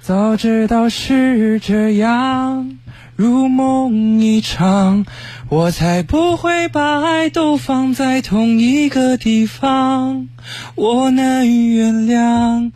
[0.00, 2.78] 早知道是这样，
[3.16, 5.06] 如梦一场，
[5.48, 10.28] 我才不会把爱都放在同一个地方。
[10.74, 12.72] 我能原谅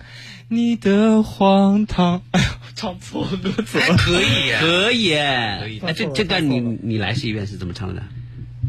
[0.49, 2.23] 你的荒唐。
[2.31, 3.97] 哎呦，唱错歌词了。
[3.97, 5.15] 可以，可以，
[5.61, 5.81] 可以。
[5.83, 8.03] 那这这段你你来试一遍是怎么唱的？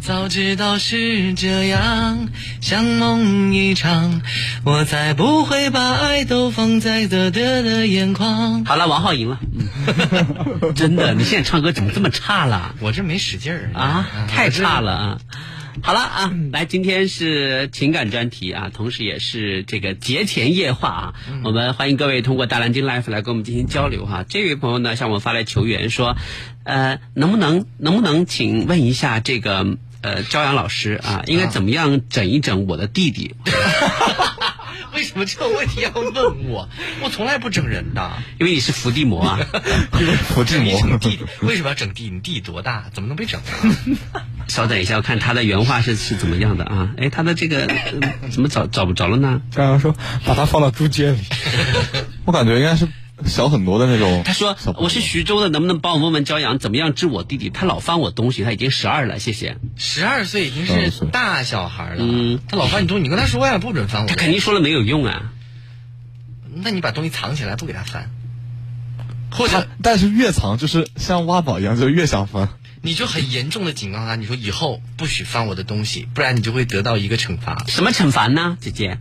[0.01, 2.29] 早知道是这样，
[2.61, 4.21] 像梦一场，
[4.63, 8.63] 我才不会把爱都放在得得的眼眶。
[8.65, 9.39] 好了，王浩赢了。
[10.61, 12.75] 嗯、 真的，你现在唱歌怎么这么差了？
[12.79, 15.17] 我这没使劲儿啊，太差了啊！
[15.81, 21.13] 好了啊，来，今天是情感专题啊，同时也是这个节前夜话啊。
[21.29, 24.25] 嗯、我们欢迎各位通过大蓝鲸 Life 来跟我们进行交流哈。
[24.27, 26.15] 这位朋友呢，向我们发来求援说，
[26.63, 33.35] 呃，能不能能不能请问一下这个呃朝阳老师啊，应该怎么样整一整我的弟弟？
[33.45, 33.51] 为
[35.09, 36.69] 什么这个问题要问我？
[37.01, 39.39] 我从来不整人的，因为你是伏地魔啊！
[40.29, 42.09] 伏地魔，整弟为什么要整地？
[42.11, 42.85] 你弟多大？
[42.93, 43.97] 怎么能被整呢？
[44.47, 46.91] 稍等一下，我看他的原话是是怎么样的啊？
[46.97, 49.41] 哎，他的这个、呃、怎么找找不着了呢？
[49.55, 49.95] 刚刚说
[50.25, 51.19] 把他放到猪圈里，
[52.25, 52.87] 我感觉应该是
[53.25, 54.23] 小很多的那种。
[54.23, 57.49] 他说我是徐州的，能不能帮我问问骄阳怎么样治我弟弟？
[57.49, 59.57] 他老翻我东西，他已经十二了，谢谢。
[59.75, 64.07] 十二岁已经是大小孩了，嗯，他老翻你东西，你跟他说呀，不准翻我。
[64.07, 65.31] 他肯定说了没有用啊。
[66.53, 68.09] 那你把东西藏起来，不给他翻，
[69.31, 72.49] 或者但是越藏就是像挖宝一样，就越想翻。
[72.81, 77.63] 你就很严重的警告他，你说以后不许翻我的东西，不然你就会得到一个惩罚。
[77.67, 78.97] 什么惩罚呢，姐姐？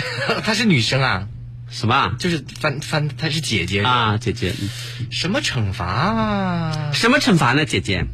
[0.44, 1.28] 她是女生啊。
[1.72, 2.14] 什么？
[2.18, 4.54] 就是翻翻，她是姐姐啊，姐姐。
[5.10, 6.90] 什么惩罚啊？
[6.92, 8.04] 什么惩罚呢，姐姐？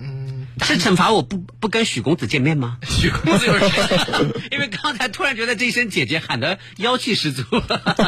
[0.00, 2.78] 嗯，是惩罚我不不跟许公子见面吗？
[2.88, 3.68] 许公子有谁？
[4.50, 7.44] 因为刚才突然觉得这一声姐姐喊的妖气十足，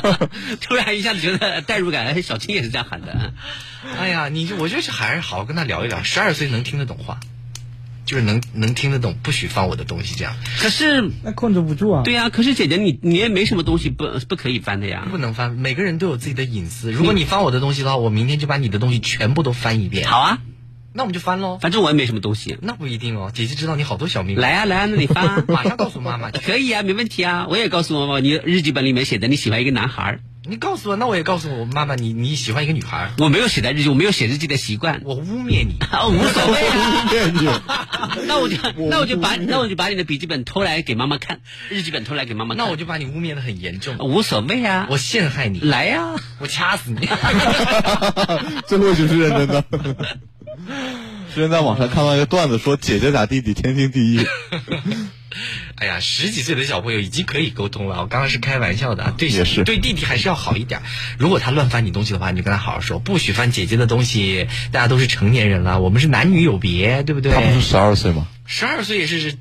[0.62, 2.22] 突然一下子觉得代入感。
[2.22, 3.34] 小青也是这样喊的。
[3.98, 6.02] 哎呀，你我就是还是好好跟他聊一聊。
[6.02, 7.20] 十二岁能听得懂话，
[8.06, 10.34] 就是能能听得懂，不许翻我的东西这样。
[10.58, 12.02] 可是那控制不住啊。
[12.04, 15.06] 对呀、啊，可是姐姐你你也没什么东西不不可以翻的呀。
[15.10, 16.92] 不能翻，每个人都有自己的隐私。
[16.92, 20.06] 如果你翻我的东西的话，我明天就把你的东西全部都翻一遍。
[20.08, 20.38] 好啊。
[20.92, 22.56] 那我们就翻喽，反正我也没什么东西。
[22.62, 24.40] 那不一定哦，姐姐知道你好多小秘密。
[24.40, 26.30] 来啊来啊，那你翻、啊， 马上告诉妈妈。
[26.30, 30.20] 可以啊，没问题啊，我也告诉妈妈，你日记本里面写的你喜欢一个男孩。
[30.48, 33.10] 你告诉我，那我也告诉我妈妈，你你喜欢一个女孩。
[33.18, 35.00] 我没有写在日记，我没有写日记的习惯。
[35.04, 37.62] 我污蔑你，哦、 无所谓啊。
[38.26, 38.56] 那我就
[38.88, 42.64] 那我就把那我就把你的笔记本偷来给妈妈看，日记本偷来给妈妈看。
[42.64, 43.96] 那我就把你污蔑的很严重。
[43.98, 45.60] 无所谓啊，我陷害你。
[45.60, 47.08] 来呀、啊，我掐死你。
[48.66, 49.64] 最后就是认真的。
[51.34, 54.26] 之前在网上看到一个段子，说姐姐打弟弟天经地义。
[55.76, 58.00] 哎呀，十几岁的小朋友已经可以沟通了。
[58.00, 59.30] 我刚刚是开玩笑的，对
[59.64, 60.80] 对弟弟还是要好一点。
[61.18, 64.48] 如果他乱翻你东西的话，你就跟他好好说，不许翻姐姐的东西。
[64.72, 67.32] 大家都是成年人了，我们是男女有别，对不对？
[67.32, 68.26] 他不是十二岁吗？
[68.46, 69.34] 十二岁也是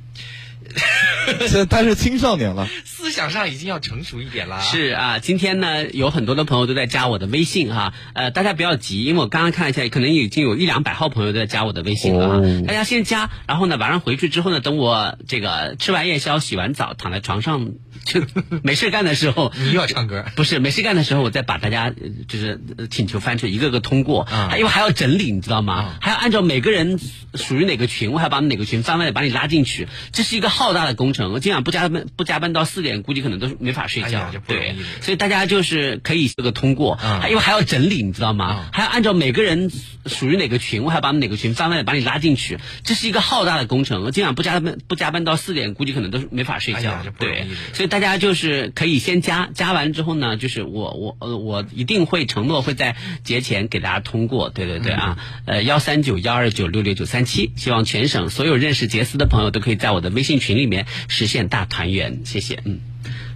[1.48, 1.66] 是。
[1.66, 4.62] 他是青少年了，思想上已经要成熟一点了。
[4.62, 12.38] 是啊，今天呢，有很多的朋友都在加我的微信哈，呃，大家不要急，因为我刚刚看了一下，可能已经有一两百号朋友都在加我的微信了啊。
[12.38, 17.72] 哦、大家先加，然后呢，晚上回去之后呢，等我这个吃完夜宵、洗完澡、躺在床上
[18.08, 18.22] 就
[18.64, 20.24] 没事干的时候， 你又要唱歌？
[20.36, 21.94] 不是没事干的时候，我再把大家呃
[22.28, 24.28] 就是呃请求翻出一个个通过，
[24.58, 25.96] 因为还要整理，你知道吗？
[26.02, 27.00] 还要按照每个人
[27.34, 31.34] 属于哪个群，我还要把哪个群翻翻把你拉进去，这是一个浩大的工程。
[31.34, 34.32] 我今晚不加班不加班到四点，估计可能都没法睡觉。
[34.48, 38.70] 对，所以大家就是可以这个通过，还因为还要整理，你知道吗？
[38.72, 39.72] 还要按照每个人
[40.06, 44.04] 属于哪个群，我还要把哪个群翻翻把你拉进去，这是一个浩大的工程。
[44.04, 47.04] 我今晚不加班不加班到四点，估计可能都是没法睡觉。
[47.18, 62.82] 对，所以大家就是可以先加，加完之后呢，就是我我呃我一定会承诺会在节前给大家通过，对对对啊，呃幺三九幺二九六六九三七，希望全省所有认识杰斯的朋友都可以在我的微信群里面实现大团圆，谢谢，嗯，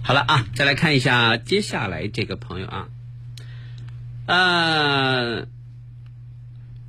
[0.02, 2.88] 好了啊，再来看一下接下来这个朋友啊，
[4.26, 5.46] 呃，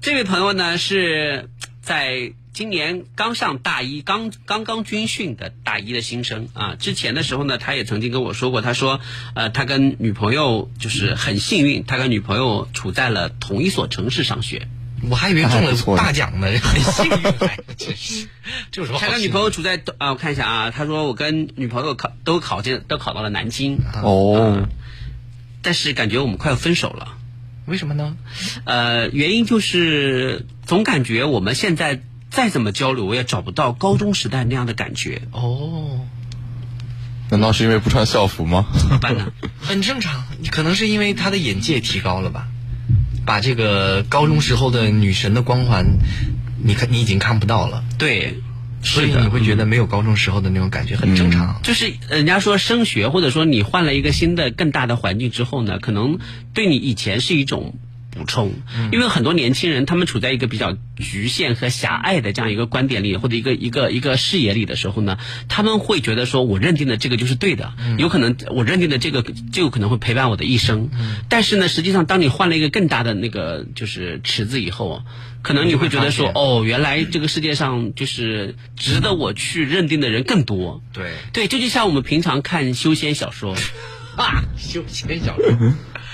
[0.02, 1.50] 这位朋友呢是
[1.82, 6.76] 在今年刚上大一，刚刚刚军训的大一的新生啊。
[6.78, 9.00] 之前的时候呢，他也曾经跟我说过，他说，
[9.34, 14.68] 呃，他跟女朋友就是很幸运，他跟女朋友处在了同一所城市上学。
[15.10, 18.28] 我还以为中了大奖呢， 很幸运，哎真是，
[18.70, 24.68] 这有什么他跟女朋友处在啊，我看一下啊，他说我跟女朋友考都考进都考到了南京哦，
[25.64, 27.18] 但是感觉我们快要分手了。
[27.66, 28.16] 为什么呢？
[28.66, 32.02] 呃，原因就是总感觉我们现在
[32.32, 35.22] 再怎么交流，我也找不到高中时代那样的感觉。
[35.32, 36.00] 哦，
[37.30, 38.66] 难道是因为不穿校服吗？
[38.80, 39.32] 怎么办呢？
[39.62, 42.48] 很正常，可能是因为他的眼界提高了吧，
[43.26, 45.86] 把这个高中时候的女神的光环，
[46.64, 48.40] 你看你已经看不到了，对，
[48.82, 51.60] 所以你会觉得没有高中时候的那种感觉，很正常。
[51.64, 56.18] 就是人家说升学，或者说你换了一个新的更大的环境之后呢，可能
[56.54, 57.76] 对你以前是一种
[58.12, 58.52] 补充，
[58.92, 70.90] 因为很多年轻人他们处在一个比较局限和狭隘的这样一个观点里，或者一个一个一个视野里的时候呢，他们会觉得说我认定的这个就是对的，有可能我认定的这个就可能会陪伴我的一生，
[71.30, 75.02] 但是呢，实际上当你换了一个更大的那个就是池子以后。
[75.44, 80.84] 可能你会觉得说，哦，原来这个世界上就是值得我去认定的人更多。
[80.94, 81.14] 对。
[81.34, 83.56] 对，这就像我们平常看修仙小说，
[84.18, 85.74] 啊， 修仙小说，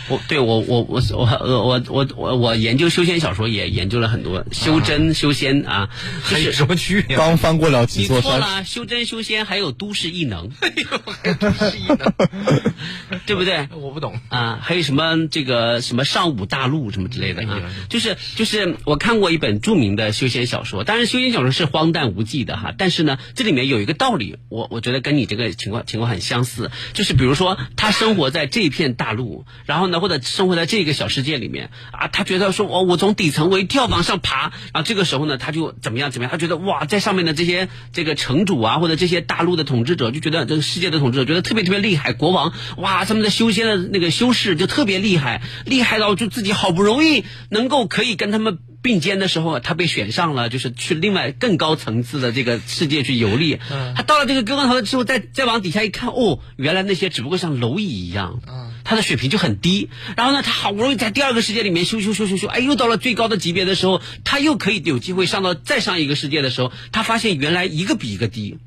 [0.10, 5.90] 我对我我我我我我我我研究修仙小说也研究了很多，修真、修仙啊，
[6.24, 7.18] 还有什么区别？
[7.18, 12.14] 刚翻过了几你座山，错了，修真、修仙还有都市异能， 哎呦，还有都市异能，
[13.26, 13.68] 对不对？
[13.74, 48.60] 我不懂啊，还有什么这个什么上古大陆什么之类的啊，就是就是我看过一本著名的修仙小说，当然修仙小说是荒诞无稽的哈，但是呢，这里面有一个道理，我我觉得跟你这个情况情况很相似，就是比如说他生活在这片大陆，然后呢或者生活在这个小世界里面啊，他觉得说哦，我从底层我一定要往上爬，然后这个时候呢他就怎么样怎么样，他觉得哇，在上面的这些这个城主啊或者这些大陆的统治者就觉得这个世界的统治者觉得特别特别厉害，国王哇他们的修仙的那个修士就特别厉害，厉害到就自己好不容易能够可以跟他们。
[48.80, 53.60] 并肩的时候，他被选上了，就是去另外更高层次的这个世界去游历。
[53.96, 58.40] 他到了这个更高层之后，再再往底下一看，哦，原来那些只不过像蝼蚁一样，
[58.88, 59.90] 他的水平就很低。
[60.16, 68.58] 然后呢，他好不容易在第二个世界里面修修修修修，哎，又到了最高的级别的时候，他又可以有机会上到再上一个世界的时候，他发现原来一个比一个低。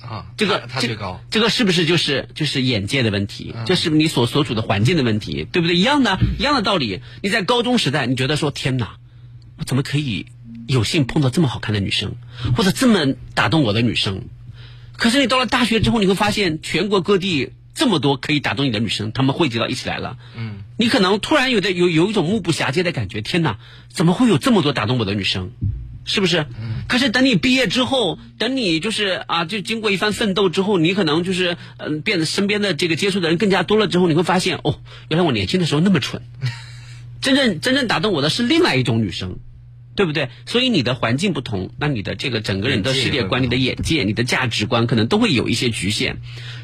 [0.00, 3.54] 啊，这个他最高，这个是不是就是就是眼界的问题？
[3.66, 5.46] 这是不是你所所处的环境的问题？
[5.50, 5.76] 对不对？
[5.76, 7.00] 一样的，一样的道理。
[7.22, 8.96] 你在高中时代，你觉得说天哪，
[9.58, 10.26] 我怎么可以
[10.68, 12.14] 有幸碰到这么好看的女生，
[12.56, 14.22] 或者这么打动我的女生？
[14.92, 20.16] 可是你到了大学之后，你会发现全国各地这么多可以打动你的女生，她们汇集到一起来了。
[20.36, 23.58] 嗯，你可能突然有的有有一种目不暇接的感觉，天哪，
[23.88, 25.52] 怎么会有这么多打动我的女生？
[26.06, 26.46] 是不是？
[26.58, 26.84] 嗯。
[26.88, 36.22] 可是等你毕业之后，等你就是啊，就经过一番奋斗之后，你可能就是嗯、呃，变得身边的这个接触的人更加多了之后，你会发现哦，原来我年轻的时候那么蠢。
[37.20, 39.38] 真正真正打动我的是另外一种女生，
[39.96, 40.28] 对不对？
[40.44, 46.18] 所以你的环境不同，那你的这个整个人的世界观、你的眼界、你的价值观，可能都会有一些局限。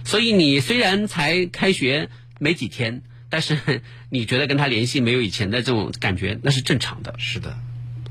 [0.05, 7.15] 所以你虽然才开学没几天，但是你觉得跟他联系没有以前的这种感觉，那是正常的。
[7.19, 7.59] 是的，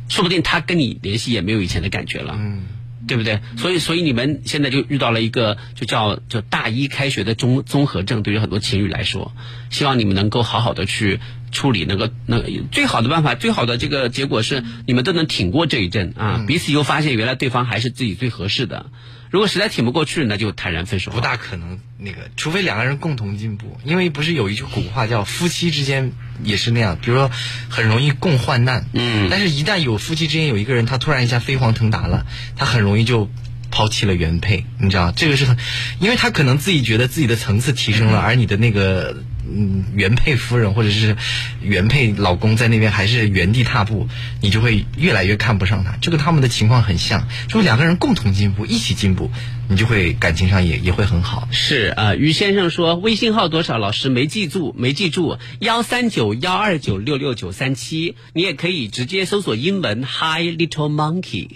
[0.10, 2.36] 说不定他跟你联系也没有以前的感觉了。
[2.38, 2.64] 嗯。
[3.08, 3.42] 对不对？
[3.58, 9.34] 所以，所以你们现在就遇到了一个就叫就大一开学的综综合症，对于很多情侣来说，
[9.72, 11.20] 希望你们能够好好的去
[11.52, 12.42] 处理那个那
[12.72, 18.88] 最好的办法，最好的这个结果是你们都能挺过这一阵啊，彼此又发现原来对方还是自己最合适的。
[19.30, 21.10] 如果实在挺不过去，那就坦然分手。
[21.12, 23.78] 不大可能那个，除非两个人共同进步。
[23.86, 26.12] 因为不是有一句古话叫夫妻之间
[26.44, 27.32] 也是那样，比如说
[27.70, 28.88] 很容易共患难。
[28.92, 29.30] 嗯。
[29.32, 32.26] 但是，一旦有夫妻之间有一个人他突然一下飞黄腾达了，
[32.58, 33.30] 他很容易就
[33.72, 35.56] 抛弃了原配，你知道这个是很，
[36.02, 39.24] 因为他可能自己觉得自己的层次提升了，而你的那个
[39.54, 41.18] 嗯原配夫人或者是
[41.62, 44.08] 原配老公在那边还是原地踏步，
[44.42, 45.98] 你就会越来越看不上他。
[45.98, 49.30] 就跟他们的情况很像，就是两个人共同进步，一起进步，
[49.68, 51.48] 你就会感情上也也会很好。
[51.52, 53.78] 是啊，于先生说微信号多少？
[53.78, 58.16] 老师没记住，没记住，幺三九幺二九六六九三七。
[58.34, 61.48] 你也可以直接搜索英文 Hi Little Monkey，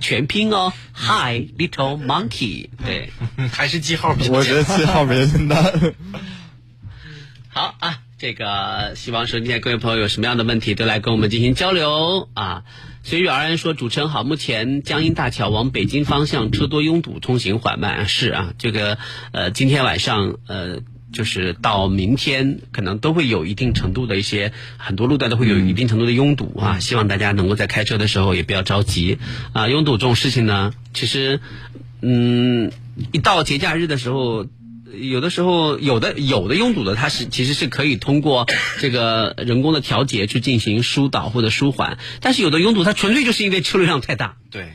[0.00, 2.68] 全拼哦， Hi Little Monkey。
[2.84, 3.10] 对，
[3.52, 5.72] 还是记号比较我觉得记号比较简单。
[7.52, 12.62] 好啊，这个希望说今天各位朋友有什么样的问题都来跟我们进行交流啊。
[13.02, 18.06] 随遇而安说，主持人好，目前江阴大桥往北京方向车多拥堵，通行缓慢。
[18.06, 18.98] 是啊，这个
[19.32, 20.78] 呃，今天晚上呃。
[21.12, 26.78] 就是到明天，可能都会有一定程度的一些很多路段都会有一定程度的拥堵啊。
[26.78, 29.18] 希望大家能够在开车的时候也不要着急
[29.52, 29.68] 啊。
[29.68, 31.40] 拥堵这种事情呢，其实
[32.00, 32.70] 嗯，
[33.10, 34.46] 一到节假日的时候，
[34.98, 38.46] 有的时候有的有的拥堵的，它是其实是可以通过
[38.78, 44.36] 这个人工的调节去进行疏导或者舒缓，但是有的拥堵它纯粹就是因为车流量太大。
[44.50, 44.72] 对。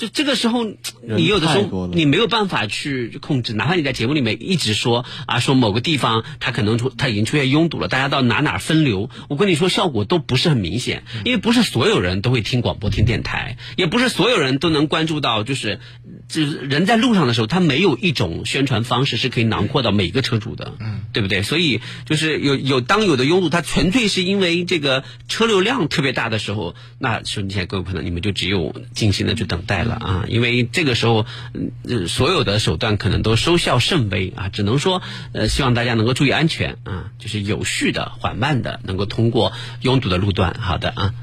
[0.00, 15.80] 就这个时候，你有的时候你没有办法去控制，哪怕你在节目里面一直说啊，说某个地方它可能出它已经出现拥堵了，大家到哪哪分流，我跟你说效果都不是很明显，因为不是所有人都会听广播听电台，也不是所有人都能关注到，就是
[16.28, 21.42] 就是人在路上的时候，他没有一种宣传方式是可以囊括到每个车主的，嗯，对不对？
[21.42, 29.89] 所以就是有有当有的拥堵，它纯粹是因为这个车流量特别大的时候，那说你现在各位朋友，你们就只有静心的去等待了。
[29.94, 40.54] 啊，因为这个时候，嗯，所有的手段可能都收效甚微啊，只能说，呃，希望大家能够注意安全啊，就是有序的、缓慢的，能够通过拥堵的路段。
[40.60, 41.14] 好的啊，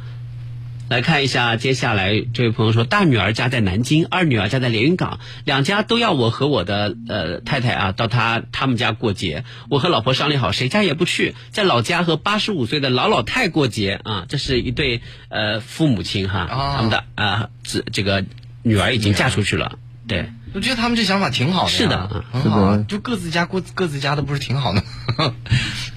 [0.90, 16.48] 来看一下，接下来这位朋友说，大女儿家在南京，二女儿家在连云港，两家都要我和我的呃太太啊到他他们家过节，我和老婆商量好，谁家也不去，在老家和八十五岁的老老太过节啊，这是一对呃父母亲哈，
[16.78, 18.24] 他们的啊这这个。
[18.68, 24.84] 女儿已经嫁出去了，对，我觉得他们这想法挺好的，是的，很好，就各自家过各自家的，不是挺好的？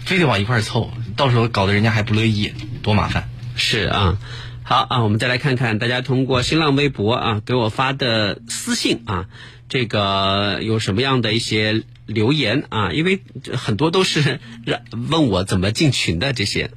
[0.04, 2.52] 非得往一块凑，到时候搞得人家还不乐意，
[2.82, 3.28] 多麻烦。
[3.56, 4.18] 是啊，
[4.62, 9.26] 好啊，我们再来看看大家通过新浪微博啊给我发的私信啊，
[9.68, 12.92] 这个有什么样的一些留言啊？
[12.92, 13.22] 因为
[13.54, 16.70] 很多都是 让问我怎么进群的这些。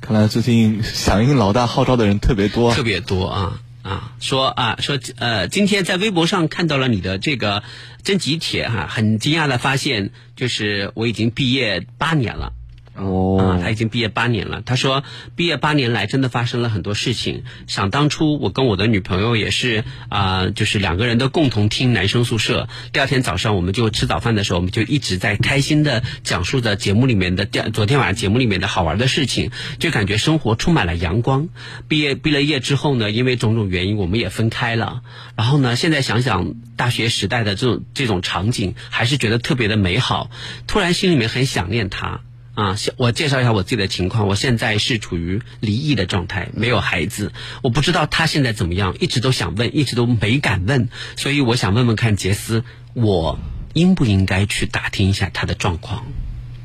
[0.00, 3.60] 看来最近响应老大号召的人特别多，特别多啊。
[3.88, 7.62] 啊，说啊，说呃，今天在微博上看到了你的这个
[8.04, 12.52] 征集帖哈，很惊讶的发现，就是我已经毕业八年了。
[12.98, 14.62] 哦，他已经毕业八年了。
[14.64, 15.04] 他说，
[15.36, 17.44] 毕业八年来真的发生了很多事情。
[17.66, 22.68] 想当初，我跟我的女朋友也是啊，就是两个人都共同听男生宿舍。
[22.92, 31.48] 第二天早上，我们就吃早饭的时候，我们就一直在开心的讲述着节目里面的第昨天晚上节目里面的好玩的事情，就感觉生活充满了阳光。
[31.86, 35.02] 毕业毕了业之后呢，因为种种原因，我们也分开了。
[35.36, 40.30] 然后呢，现在想想大学时代的这种这种场景，还是觉得特别的美好。
[40.66, 42.20] 突然心里面很想念他。
[42.58, 44.26] 啊，我介绍一下我自己的情况。
[44.26, 47.32] 我现在是处于离异的状态，没有孩子。
[47.62, 50.88] 我不知道他现在怎么样，一直都想问，一直都没敢问。
[51.14, 53.38] 所以我想问问看杰斯，我
[53.74, 56.04] 应不应该去打听一下他的状况？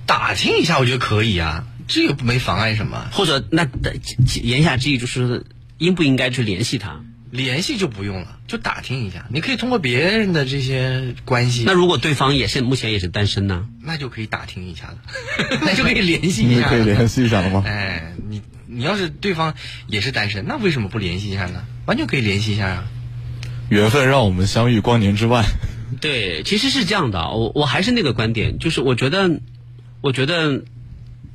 [0.08, 3.10] 打听一下，我觉得可以啊，这又没妨碍什么。
[3.12, 3.68] 或者那
[4.41, 5.46] 言下之意就是
[5.78, 7.02] 应不应该去联系他？
[7.34, 9.26] 联系就不用了，就打听一下。
[9.32, 11.64] 你可以通过别人的这些关系。
[11.66, 13.68] 那如果对方也是目前也是单身呢？
[13.82, 14.98] 那就可以打听一下了，
[15.66, 16.70] 那就可以联系一下。
[16.70, 17.64] 可以联系一下了吗？
[17.66, 19.56] 哎，你你要是对方
[19.88, 21.66] 也是单身，那为什么不联系一下呢？
[21.88, 22.86] 完全可以联系一下啊。
[23.70, 25.44] 缘分让我们相遇光年之外。
[26.02, 27.32] 对，其实是这样的。
[27.32, 29.40] 我我还是那个观点，就是我觉得，
[30.02, 30.66] 我觉得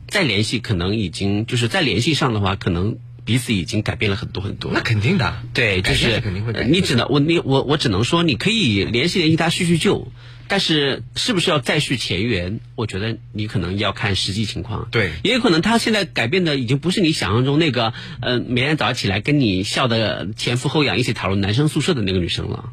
[0.07, 2.99] 再联系可能已经就是再联系上的话，可能。
[3.29, 6.66] 彼此已经改变了很多很多，那肯定的，对，就是肯定会。
[6.66, 10.11] 你只能我你我我只能说，你可以联系联系他叙叙旧，
[10.49, 12.61] 但是是不是要再续前缘？
[12.74, 14.89] 我觉得你可能要看实际情况。
[14.91, 22.72] 对，也有可能他现在改变的已经不是你想象中那个，嗯，每天早上起来跟你笑的前俯后仰，一起讨论男生宿舍的那个女生了。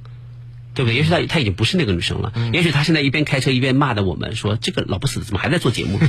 [0.76, 0.96] 对不对？
[0.96, 2.34] 也许他他已经不是那个女生了。
[2.54, 6.00] 也许她现在一边开车一边骂的我们说：“这个老不死的怎么还在做节目？”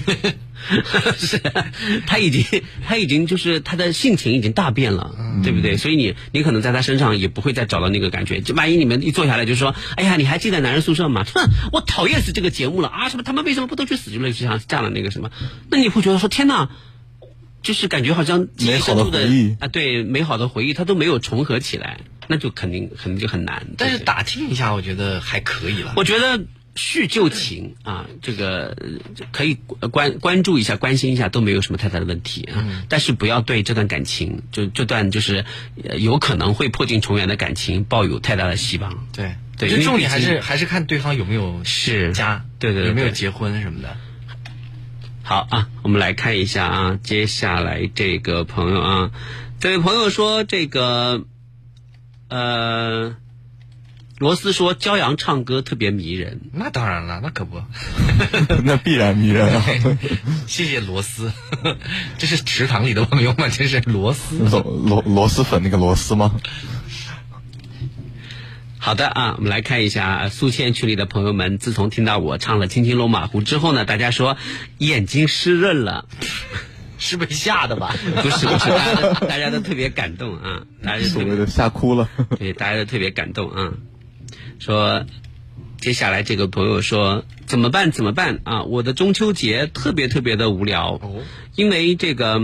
[1.17, 1.41] 是，
[2.07, 2.45] 他已经
[2.85, 5.77] 他已经就是他的性情已经大变了，对不对？
[5.77, 8.41] 所以你你可能在她身上也不会再找到那个感觉。
[8.41, 13.09] 就万一你们一坐下来就说：“哎呀，你还记得男人宿舍吗？”哼，我讨厌死这个节目了啊！
[13.09, 14.33] 什么他们为什么不都去死去了？
[14.33, 15.31] 就像这样的那个什么？
[15.71, 16.69] 那你会觉得说：“天哪！”
[17.62, 22.01] 就是感觉好像美好的回忆啊，对美好的回忆，它都没有重合起来。
[22.29, 23.66] 那就肯定肯定就很难。
[23.79, 25.93] 但是打听一下，我觉得还可以了。
[25.97, 29.55] 我觉得叙旧情啊，这个呃可以
[29.91, 32.55] 关关注一下、关心一下都没有什么太大的问题啊。
[32.59, 35.45] 嗯但是不要对这段感情，就这段就是
[35.85, 39.07] 呃有可能会破镜重圆的感情抱有太大的希望。
[39.12, 43.97] 对对，我觉得重点还是还是看对方有没有是家，对对对对有没有结婚什么的。
[45.22, 49.11] 好啊，我们来看一下啊，接下来这个朋友啊，
[49.59, 51.24] 这位朋友说这个，
[52.29, 53.16] 呃，
[54.18, 57.62] 罗斯说骄阳唱歌特别迷人，那当然了，那可不。
[58.64, 59.64] 那必然迷人啊！
[60.47, 61.33] 谢谢罗斯，
[62.18, 63.49] 这是池塘里的朋友吗？
[63.49, 64.39] 这是罗斯。
[64.39, 66.33] 螺螺螺蛳粉那个螺丝吗？
[68.79, 74.37] 好的啊，我们来看一下宿迁群里的朋友们，自从听到我唱了《青青龙马湖》之后呢，大家说
[74.79, 76.07] 眼睛湿润了，
[77.07, 77.94] 是被吓的吧？
[78.22, 82.09] 不是不是，大家都大家都特别感动啊， 大家都特别所谓的吓哭了。
[82.38, 83.72] 对，大家都特别感动啊。
[84.59, 85.04] 说，
[85.80, 87.92] 接下来这个朋友说怎么办？
[87.92, 88.62] 怎么办啊？
[88.64, 91.22] 我的中秋节特别特别的无聊，哦
[91.54, 92.40] 因为这个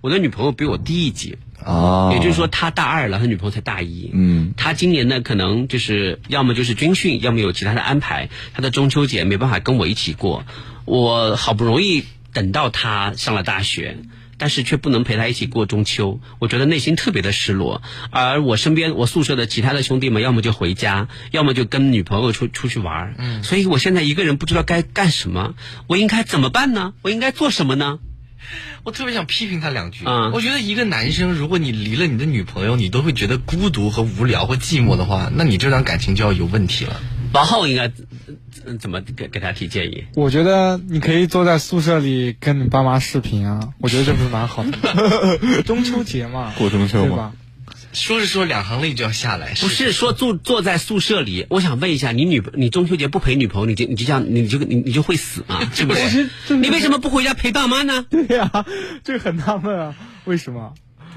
[0.00, 1.38] 我的女朋友比我低一级。
[1.62, 4.10] 哦，也就是说，他大二了，他女朋友才大一。
[4.14, 10.46] 嗯，他今年呢，可能就是要么就是军训，要么有其他的安排，他的中秋节没办法跟我一起过。
[10.86, 13.98] 我好不容易等到他上了大学，
[14.38, 17.82] 但是却不能陪他一起过中秋，我觉得内心特别的失落。
[18.10, 23.14] 而我身边我宿舍的其他的兄弟们，要么就回家，要么就跟女朋友出出去玩儿。
[23.18, 25.54] 嗯所以我现在一个人不知道该干什么，
[25.86, 26.94] 我应该怎么办呢？
[27.02, 27.98] 我应该做什么呢？
[28.82, 30.04] 我特别想批评他两句。
[30.06, 37.00] 嗯我觉得一个男生，如果你离了你的女朋友，你都会觉得孤独和无聊或寂寞的话，那你这段感情就要有问题了。
[37.32, 37.90] 王浩应该
[38.64, 40.04] 呃怎么给给他提建议？
[40.14, 45.62] 我觉得你可以坐在宿舍里跟你爸妈视频啊，我觉得这不是蛮好的。
[45.62, 47.32] 中秋节嘛，过中秋嘛？
[47.92, 49.54] 说着说两行泪就要下来。
[49.54, 55.60] 不是说坐坐在宿舍里，我想问一下，你女你中秋节不陪女朋友，你就你就这样，你就你你就会死吗？
[55.74, 56.28] 是不是？
[56.56, 58.06] 你为什么不回家陪爸妈呢？
[58.10, 58.64] 对呀、
[59.02, 60.74] 这个很纳闷啊，为什么？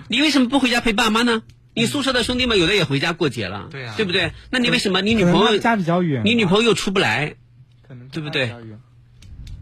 [0.07, 1.43] 你为什么不回家陪爸妈呢？
[1.73, 4.31] 你宿舍的兄弟们有的也回家过节了，对啊对不对？
[4.51, 7.35] 那你为什么你女朋友家比较远你女朋友又出不来，
[7.87, 8.53] 可能对不对？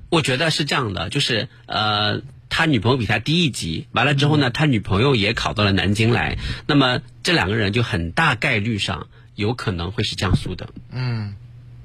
[0.09, 6.37] 我觉得是这样的，就是呃，他女朋友比他低一级，完了之后呢，他女朋友也考到了南京来，
[6.67, 11.35] 那么这两个人就很大概率上有可能会是江苏的，嗯，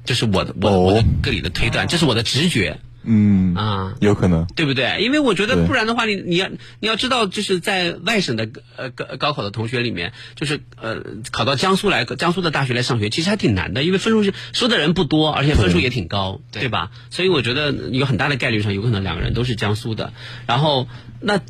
[0.05, 2.81] 这是我的我、我的个里的推断，这是我的直觉。
[3.07, 4.47] 嗯啊，有可能。
[4.57, 4.99] 对不对？
[5.01, 6.49] 因为我觉得不然的话，你你要
[6.81, 16.91] 你要知道，就是在外省的呃高高考的同学里面，就是呃考到江苏来江苏的大学来上学，其实还挺难的，因为分数是收的人不多，而且分数也挺高，对吧？
[17.11, 20.13] 所以我觉得有很大的概率上，有可能两个人都是江苏的。
[20.47, 20.89] 然后
[21.21, 21.41] 那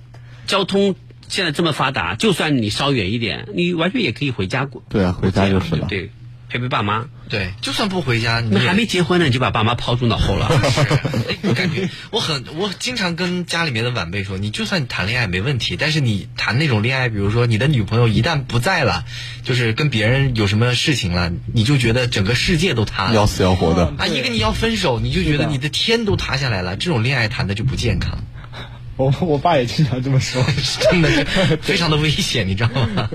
[0.46, 0.94] 交通
[1.28, 4.82] 现在这么发达，就算你稍远一点，你完全也可以回家过。
[4.88, 5.86] 对啊，回家就是了。
[5.88, 6.11] 对？
[6.48, 7.09] 陪陪爸妈。
[7.29, 10.49] 对，就算不回家，你还没结婚呢，你就把爸妈抛诸脑后了。
[11.43, 19.05] 我感觉我很，我经常跟家里面的晚辈说，你就算谈恋爱没问题，但是你谈那种恋爱，比如说你的女朋友一旦不在了，
[19.43, 24.07] 就是跟别人有什么事情了，你就觉得整个世界都塌了，要死要活的啊！
[24.07, 28.18] 一跟你要分手，你就觉得你的天都塌下来了，这种恋爱谈的就不健康。
[28.97, 30.43] 我我爸也经常这么说，
[30.91, 31.24] 真的是
[31.61, 33.11] 非常的危险，你知道吗？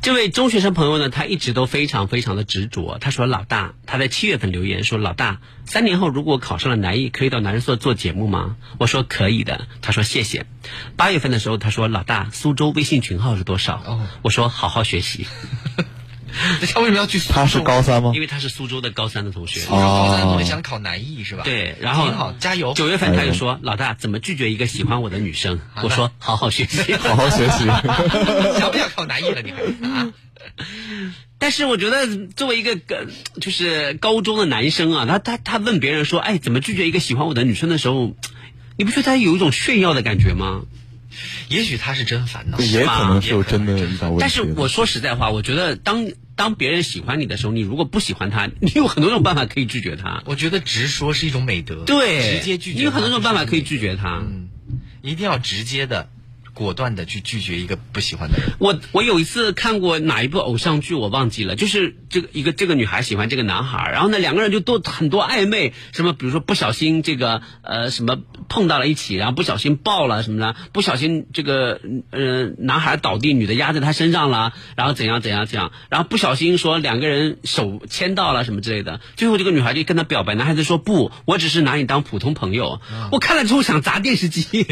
[0.00, 2.98] 这位中学生朋友呢，他一直都非常非常的执着。
[3.00, 10.46] 他说：“老大，他在七月份留言说，老大，三年后如果考上了南艺，可以到男人宿做节目吗？”我说：“可以的。”他说：“谢谢。”
[10.96, 15.26] 八月份的时候，他说：“老大，苏州微信群号是多少？”我说：“好好学习。”
[16.72, 17.18] 他为什么要去？
[17.18, 18.12] 他是高三吗？
[18.14, 19.60] 因为他是苏州的高三的同学。
[19.60, 21.42] 苏州高三的同学想考南艺是吧？
[21.44, 22.74] 对，然后挺好，加油。
[22.74, 27.64] 九月份他就说：“老大，怎么拒绝一个喜欢我的女生？”我说：“好好学习， 好好学习。
[28.58, 29.42] ”想不想考南艺了？
[29.42, 30.12] 你还啊？
[31.38, 33.06] 但是我觉得，作为一个呃
[33.40, 38.14] 就是高中的男生啊，他他他问别人说：“哎，怎么拒绝一个喜欢我的女生的时候，
[38.76, 40.62] 你不觉得他有一种炫耀的感觉吗？”
[41.48, 44.20] 也许他是真烦恼，也可能是有真的遇到问题。
[44.20, 50.22] 但是我说实在话，我觉得当当别人喜欢你的时候，你如果不喜欢他， 你有很多种办法可以拒绝他。
[50.26, 54.18] 我觉得直说是一种美德，对，直接拒绝，你有很多种办法可以拒绝他。
[54.18, 54.48] 嗯，
[55.02, 56.10] 一定要直接的。
[56.54, 58.48] 果断的去拒绝一个不喜欢的人。
[58.58, 68.18] 我我有一次看过哪一部偶像剧，我忘记了，就是这个一个这个女孩喜欢这个男孩，然后呢两个人就都很多暧昧，什么比如说不小心这个呃什么
[68.48, 68.68] 碰。
[68.68, 71.80] 到了一起，然后不小心抱了什么的，不小心这个
[72.10, 82.82] 呃男孩倒地，女的压在他身上了，然后怎样怎样怎样，然后不小心说两个人手牵到了什么之类的，最后这个女孩就跟他表白，男孩子说不，我只是拿你当普通朋友。
[83.10, 84.66] 我看了之后想砸电视机。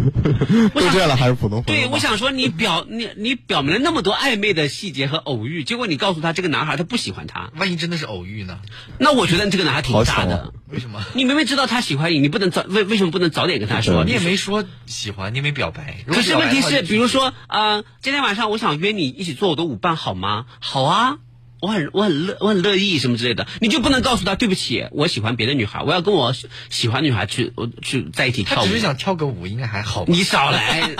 [0.74, 8.58] 都这样了还是普通朋友对，我想说你表你你表明了那么多暧昧的细节和偶遇，结果你告诉他这个男孩他不喜欢他，万一真的是偶遇呢？
[8.98, 10.48] 那我觉得这个男孩挺渣的啊。
[10.68, 11.00] 为什么？
[11.14, 14.04] 你明明知道他喜欢你，你不能早为为什么不能早点跟他说？
[14.04, 15.96] 你也没说喜欢，你也没表白。
[16.06, 20.46] 可是问题是，比如说，呃，今天晚上我想约你一起做我的舞伴，好吗？
[20.60, 21.18] 好啊，
[21.60, 28.64] 我很我很乐我很乐意什么之类的，你就不能告诉他对不起，我喜欢别的女孩，我要跟我喜喜欢的女孩去我去在一起跳舞。
[28.64, 30.12] 他只是想跳个舞，应该还好吧。
[30.12, 30.96] 你少来，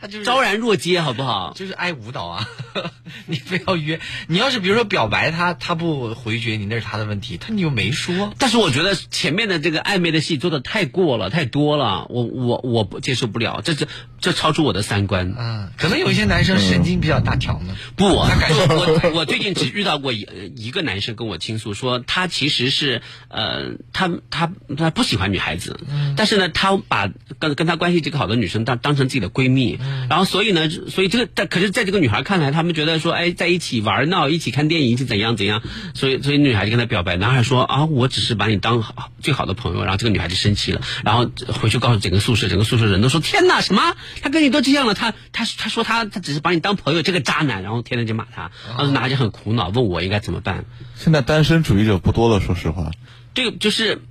[0.00, 1.52] 他就是昭然若揭，好不好？
[1.56, 2.48] 就是爱舞蹈啊！
[3.26, 7.38] 你非要约，你要是比如说表白他，他不回绝你，那是他的问题。
[7.38, 13.86] 他你又没说，但是我觉得前面的这个暧昧的戏做的太过了，太多了，我我我不接受不了，这这
[14.20, 15.34] 这超出我的三观。
[15.38, 17.74] 嗯，可能有一些男生神经比较大条呢。
[17.96, 25.80] 不，他感觉我我最近只遇到过一一个男生跟我倾诉说，他其实是呃，他他他不喜欢女孩子，
[26.16, 29.78] 但是呢，他把跟跟他关系这个好的女生当当成自己的闺蜜，
[30.08, 35.62] 然后所以呢，所以这个在可是在这个女孩看来，他们觉得说，哎，在一起玩闹，一起看电影，一起怎样怎样，
[35.94, 41.30] 所以所以女孩就跟他表白，男孩说啊，我只是把你当好最好的朋友，然后这个女孩就生气了，然后
[41.60, 43.96] 回去告诉整个宿舍，整个宿舍人都说，天哪，什么？
[44.22, 50.64] 他跟你都这样了，他他他说他他只是把你当朋友，这个渣男，然后天天就骂他，然后男孩就很苦恼，问我应该怎么办。
[50.96, 52.90] 现在单身主义者不多了，说实话，
[53.34, 54.02] 这个就是，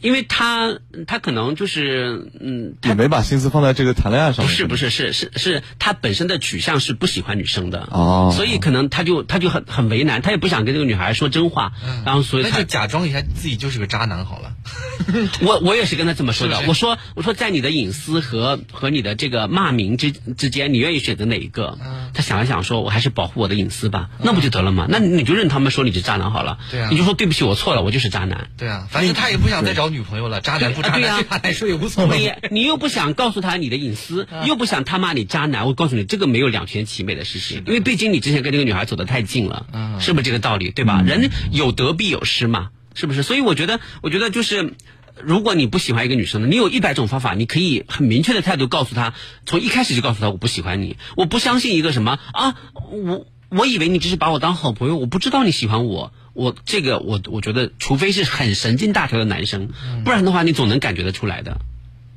[0.00, 4.44] 因为他他可能就是嗯，也没把心思放在这个谈恋爱上。
[4.46, 11.72] 不是不是是是是他本身的取向是不喜欢女生的哦所以可能他就他就很很为难，他也不想跟这个女孩说真话，
[12.04, 14.52] 然后所以他那就假装一下自己就是个渣男好了。
[15.42, 21.78] 我我也是跟他这么说的，是是我说我说在你的隐私和和你的这个骂名之之间，你愿意选择哪一个？
[21.84, 24.86] 嗯他想了想说，我还是保护我的隐私吧，那不就得了吗？
[24.88, 28.48] 那你就认他们说你是渣男好了，对啊你就说对不起，我错了，我就是渣男。
[28.56, 32.18] 对啊，反正他也不想再找女朋友了，渣男不渣男对他来说也无所谓。
[32.18, 39.66] 你你又不想告诉他你的隐私，又不想他骂你渣男，我告诉你，这个没有两全其美的事情，因为毕竟你之前跟这个女孩走得太近了，
[40.00, 40.70] 是不是这个道理？
[40.70, 41.02] 对吧？
[41.06, 43.22] 人有得必有失嘛，是不是？
[43.22, 44.74] 所以我觉得，我觉得就是。
[45.20, 49.14] 如果你不喜欢一个女生呢，你有一百种方法，你可以很明确的态度告诉她，
[49.46, 52.54] 从一开始就告诉她我不喜欢你，我不相信一个什么啊，
[52.92, 59.68] 我我以为你只是把我当好朋友，我不知道你喜欢我，我这个我我觉得，除非是很神经大条的男生，
[60.04, 61.60] 不然的话你总能感觉得出来的。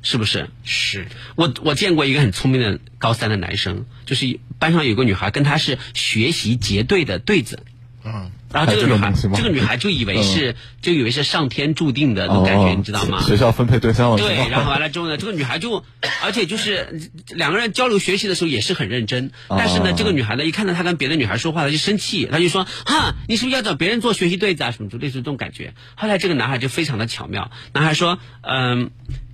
[0.04, 0.48] 是不是？
[0.64, 1.06] 是
[1.36, 7.62] 我我见过一个很聪明的高三的男生，就是班上有个女孩跟他是学习结对的对子，
[8.04, 13.22] 嗯，然后这个女孩这个女孩就以为是、就以为是上天注定的那种感觉，哦你知道吗？
[13.22, 15.84] 学校分配对象了，对，然后完了之后呢，这个女孩就，
[16.22, 24.70] 而且就是两个人交流学习的时候也是很认真，哦但是呢，这个女孩呢，一看到他跟别的女孩说话，她就生气，她就说，哈，你是不是要找别人做学习对子啊？
[24.70, 25.74] 什么就类似这种感觉。
[25.94, 28.90] 后来这个男孩就非常的巧妙，男孩说，嗯。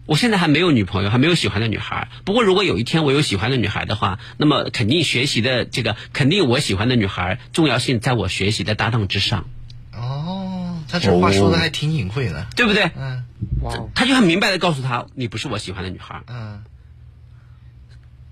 [0.09, 2.09] 我现在还没有女朋友，还没有喜欢的女孩。
[2.25, 9.45] 不过，如果有一天我有喜欢的女孩的话，那么肯定学习的这个，肯定我喜欢的女孩重要性在我学习的搭档之上，
[9.93, 12.47] 哦，他这话说的还挺隐晦的。
[12.57, 12.91] 对不对？
[12.97, 13.25] 嗯，
[13.95, 16.23] 他就很明白的告诉他，你不是我喜欢的女孩。
[16.27, 16.63] 嗯，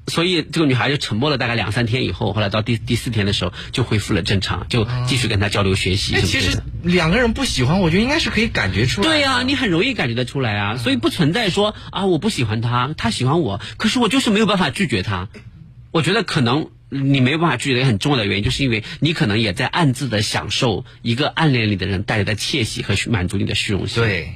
[0.07, 6.59] 所以这个女孩就沉默了大概两三天以后，后来到第第四天的时候就恢复了正常，就继续跟他交流学习那其实。
[6.83, 9.09] 两个人不喜欢，我觉得应该是可以感觉出来。
[9.09, 15.29] 对呀、你很容易感觉得出来啊，所以不存在说啊我不喜欢他，他喜欢我，可是我就是没有办法拒绝他。
[15.91, 24.35] 我觉得可能你没有办法拒绝的一个很重要的原因，就是因为你可能也在暗自的享受一个暗恋里的人带来的窃喜和满足你的虚荣心，对，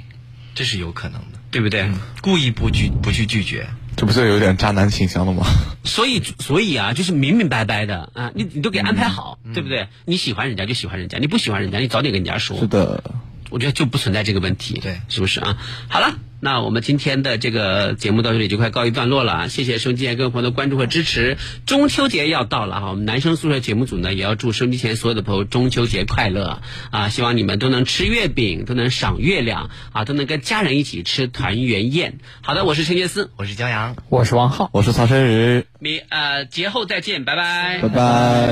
[0.56, 1.38] 这是有可能的。
[1.52, 1.90] 对不对？
[2.20, 5.44] 故意不拒不去拒绝，这不就有点渣男倾向了吗？
[5.84, 9.88] 所以，所以啊，就是明明白白的啊，你你都给安排好，对不对？
[10.06, 12.58] 你喜欢人家就喜欢人家，你不喜欢人家，你早点跟人家说。
[12.58, 13.02] 是的，
[13.50, 15.58] 我觉得就不存在这个问题，对，是不是啊？
[15.88, 21.36] 好了，那我们今天的这个节目到这里就快告一段落了啊，谢谢收音机前各位朋友的关注和支持。
[21.66, 27.08] 中秋节要到了哈，我们男生宿舍节目组呢也要祝收音机前所有的朋友中秋节快乐啊！
[27.08, 32.18] 希望你们都能吃月饼，都能赏月亮啊，都能跟家人一起吃团圆宴。
[32.40, 38.48] 好的，我是陈杰斯，我是江阳，我是王浩，我是曹生宇，明呃节后再见，拜拜，拜拜。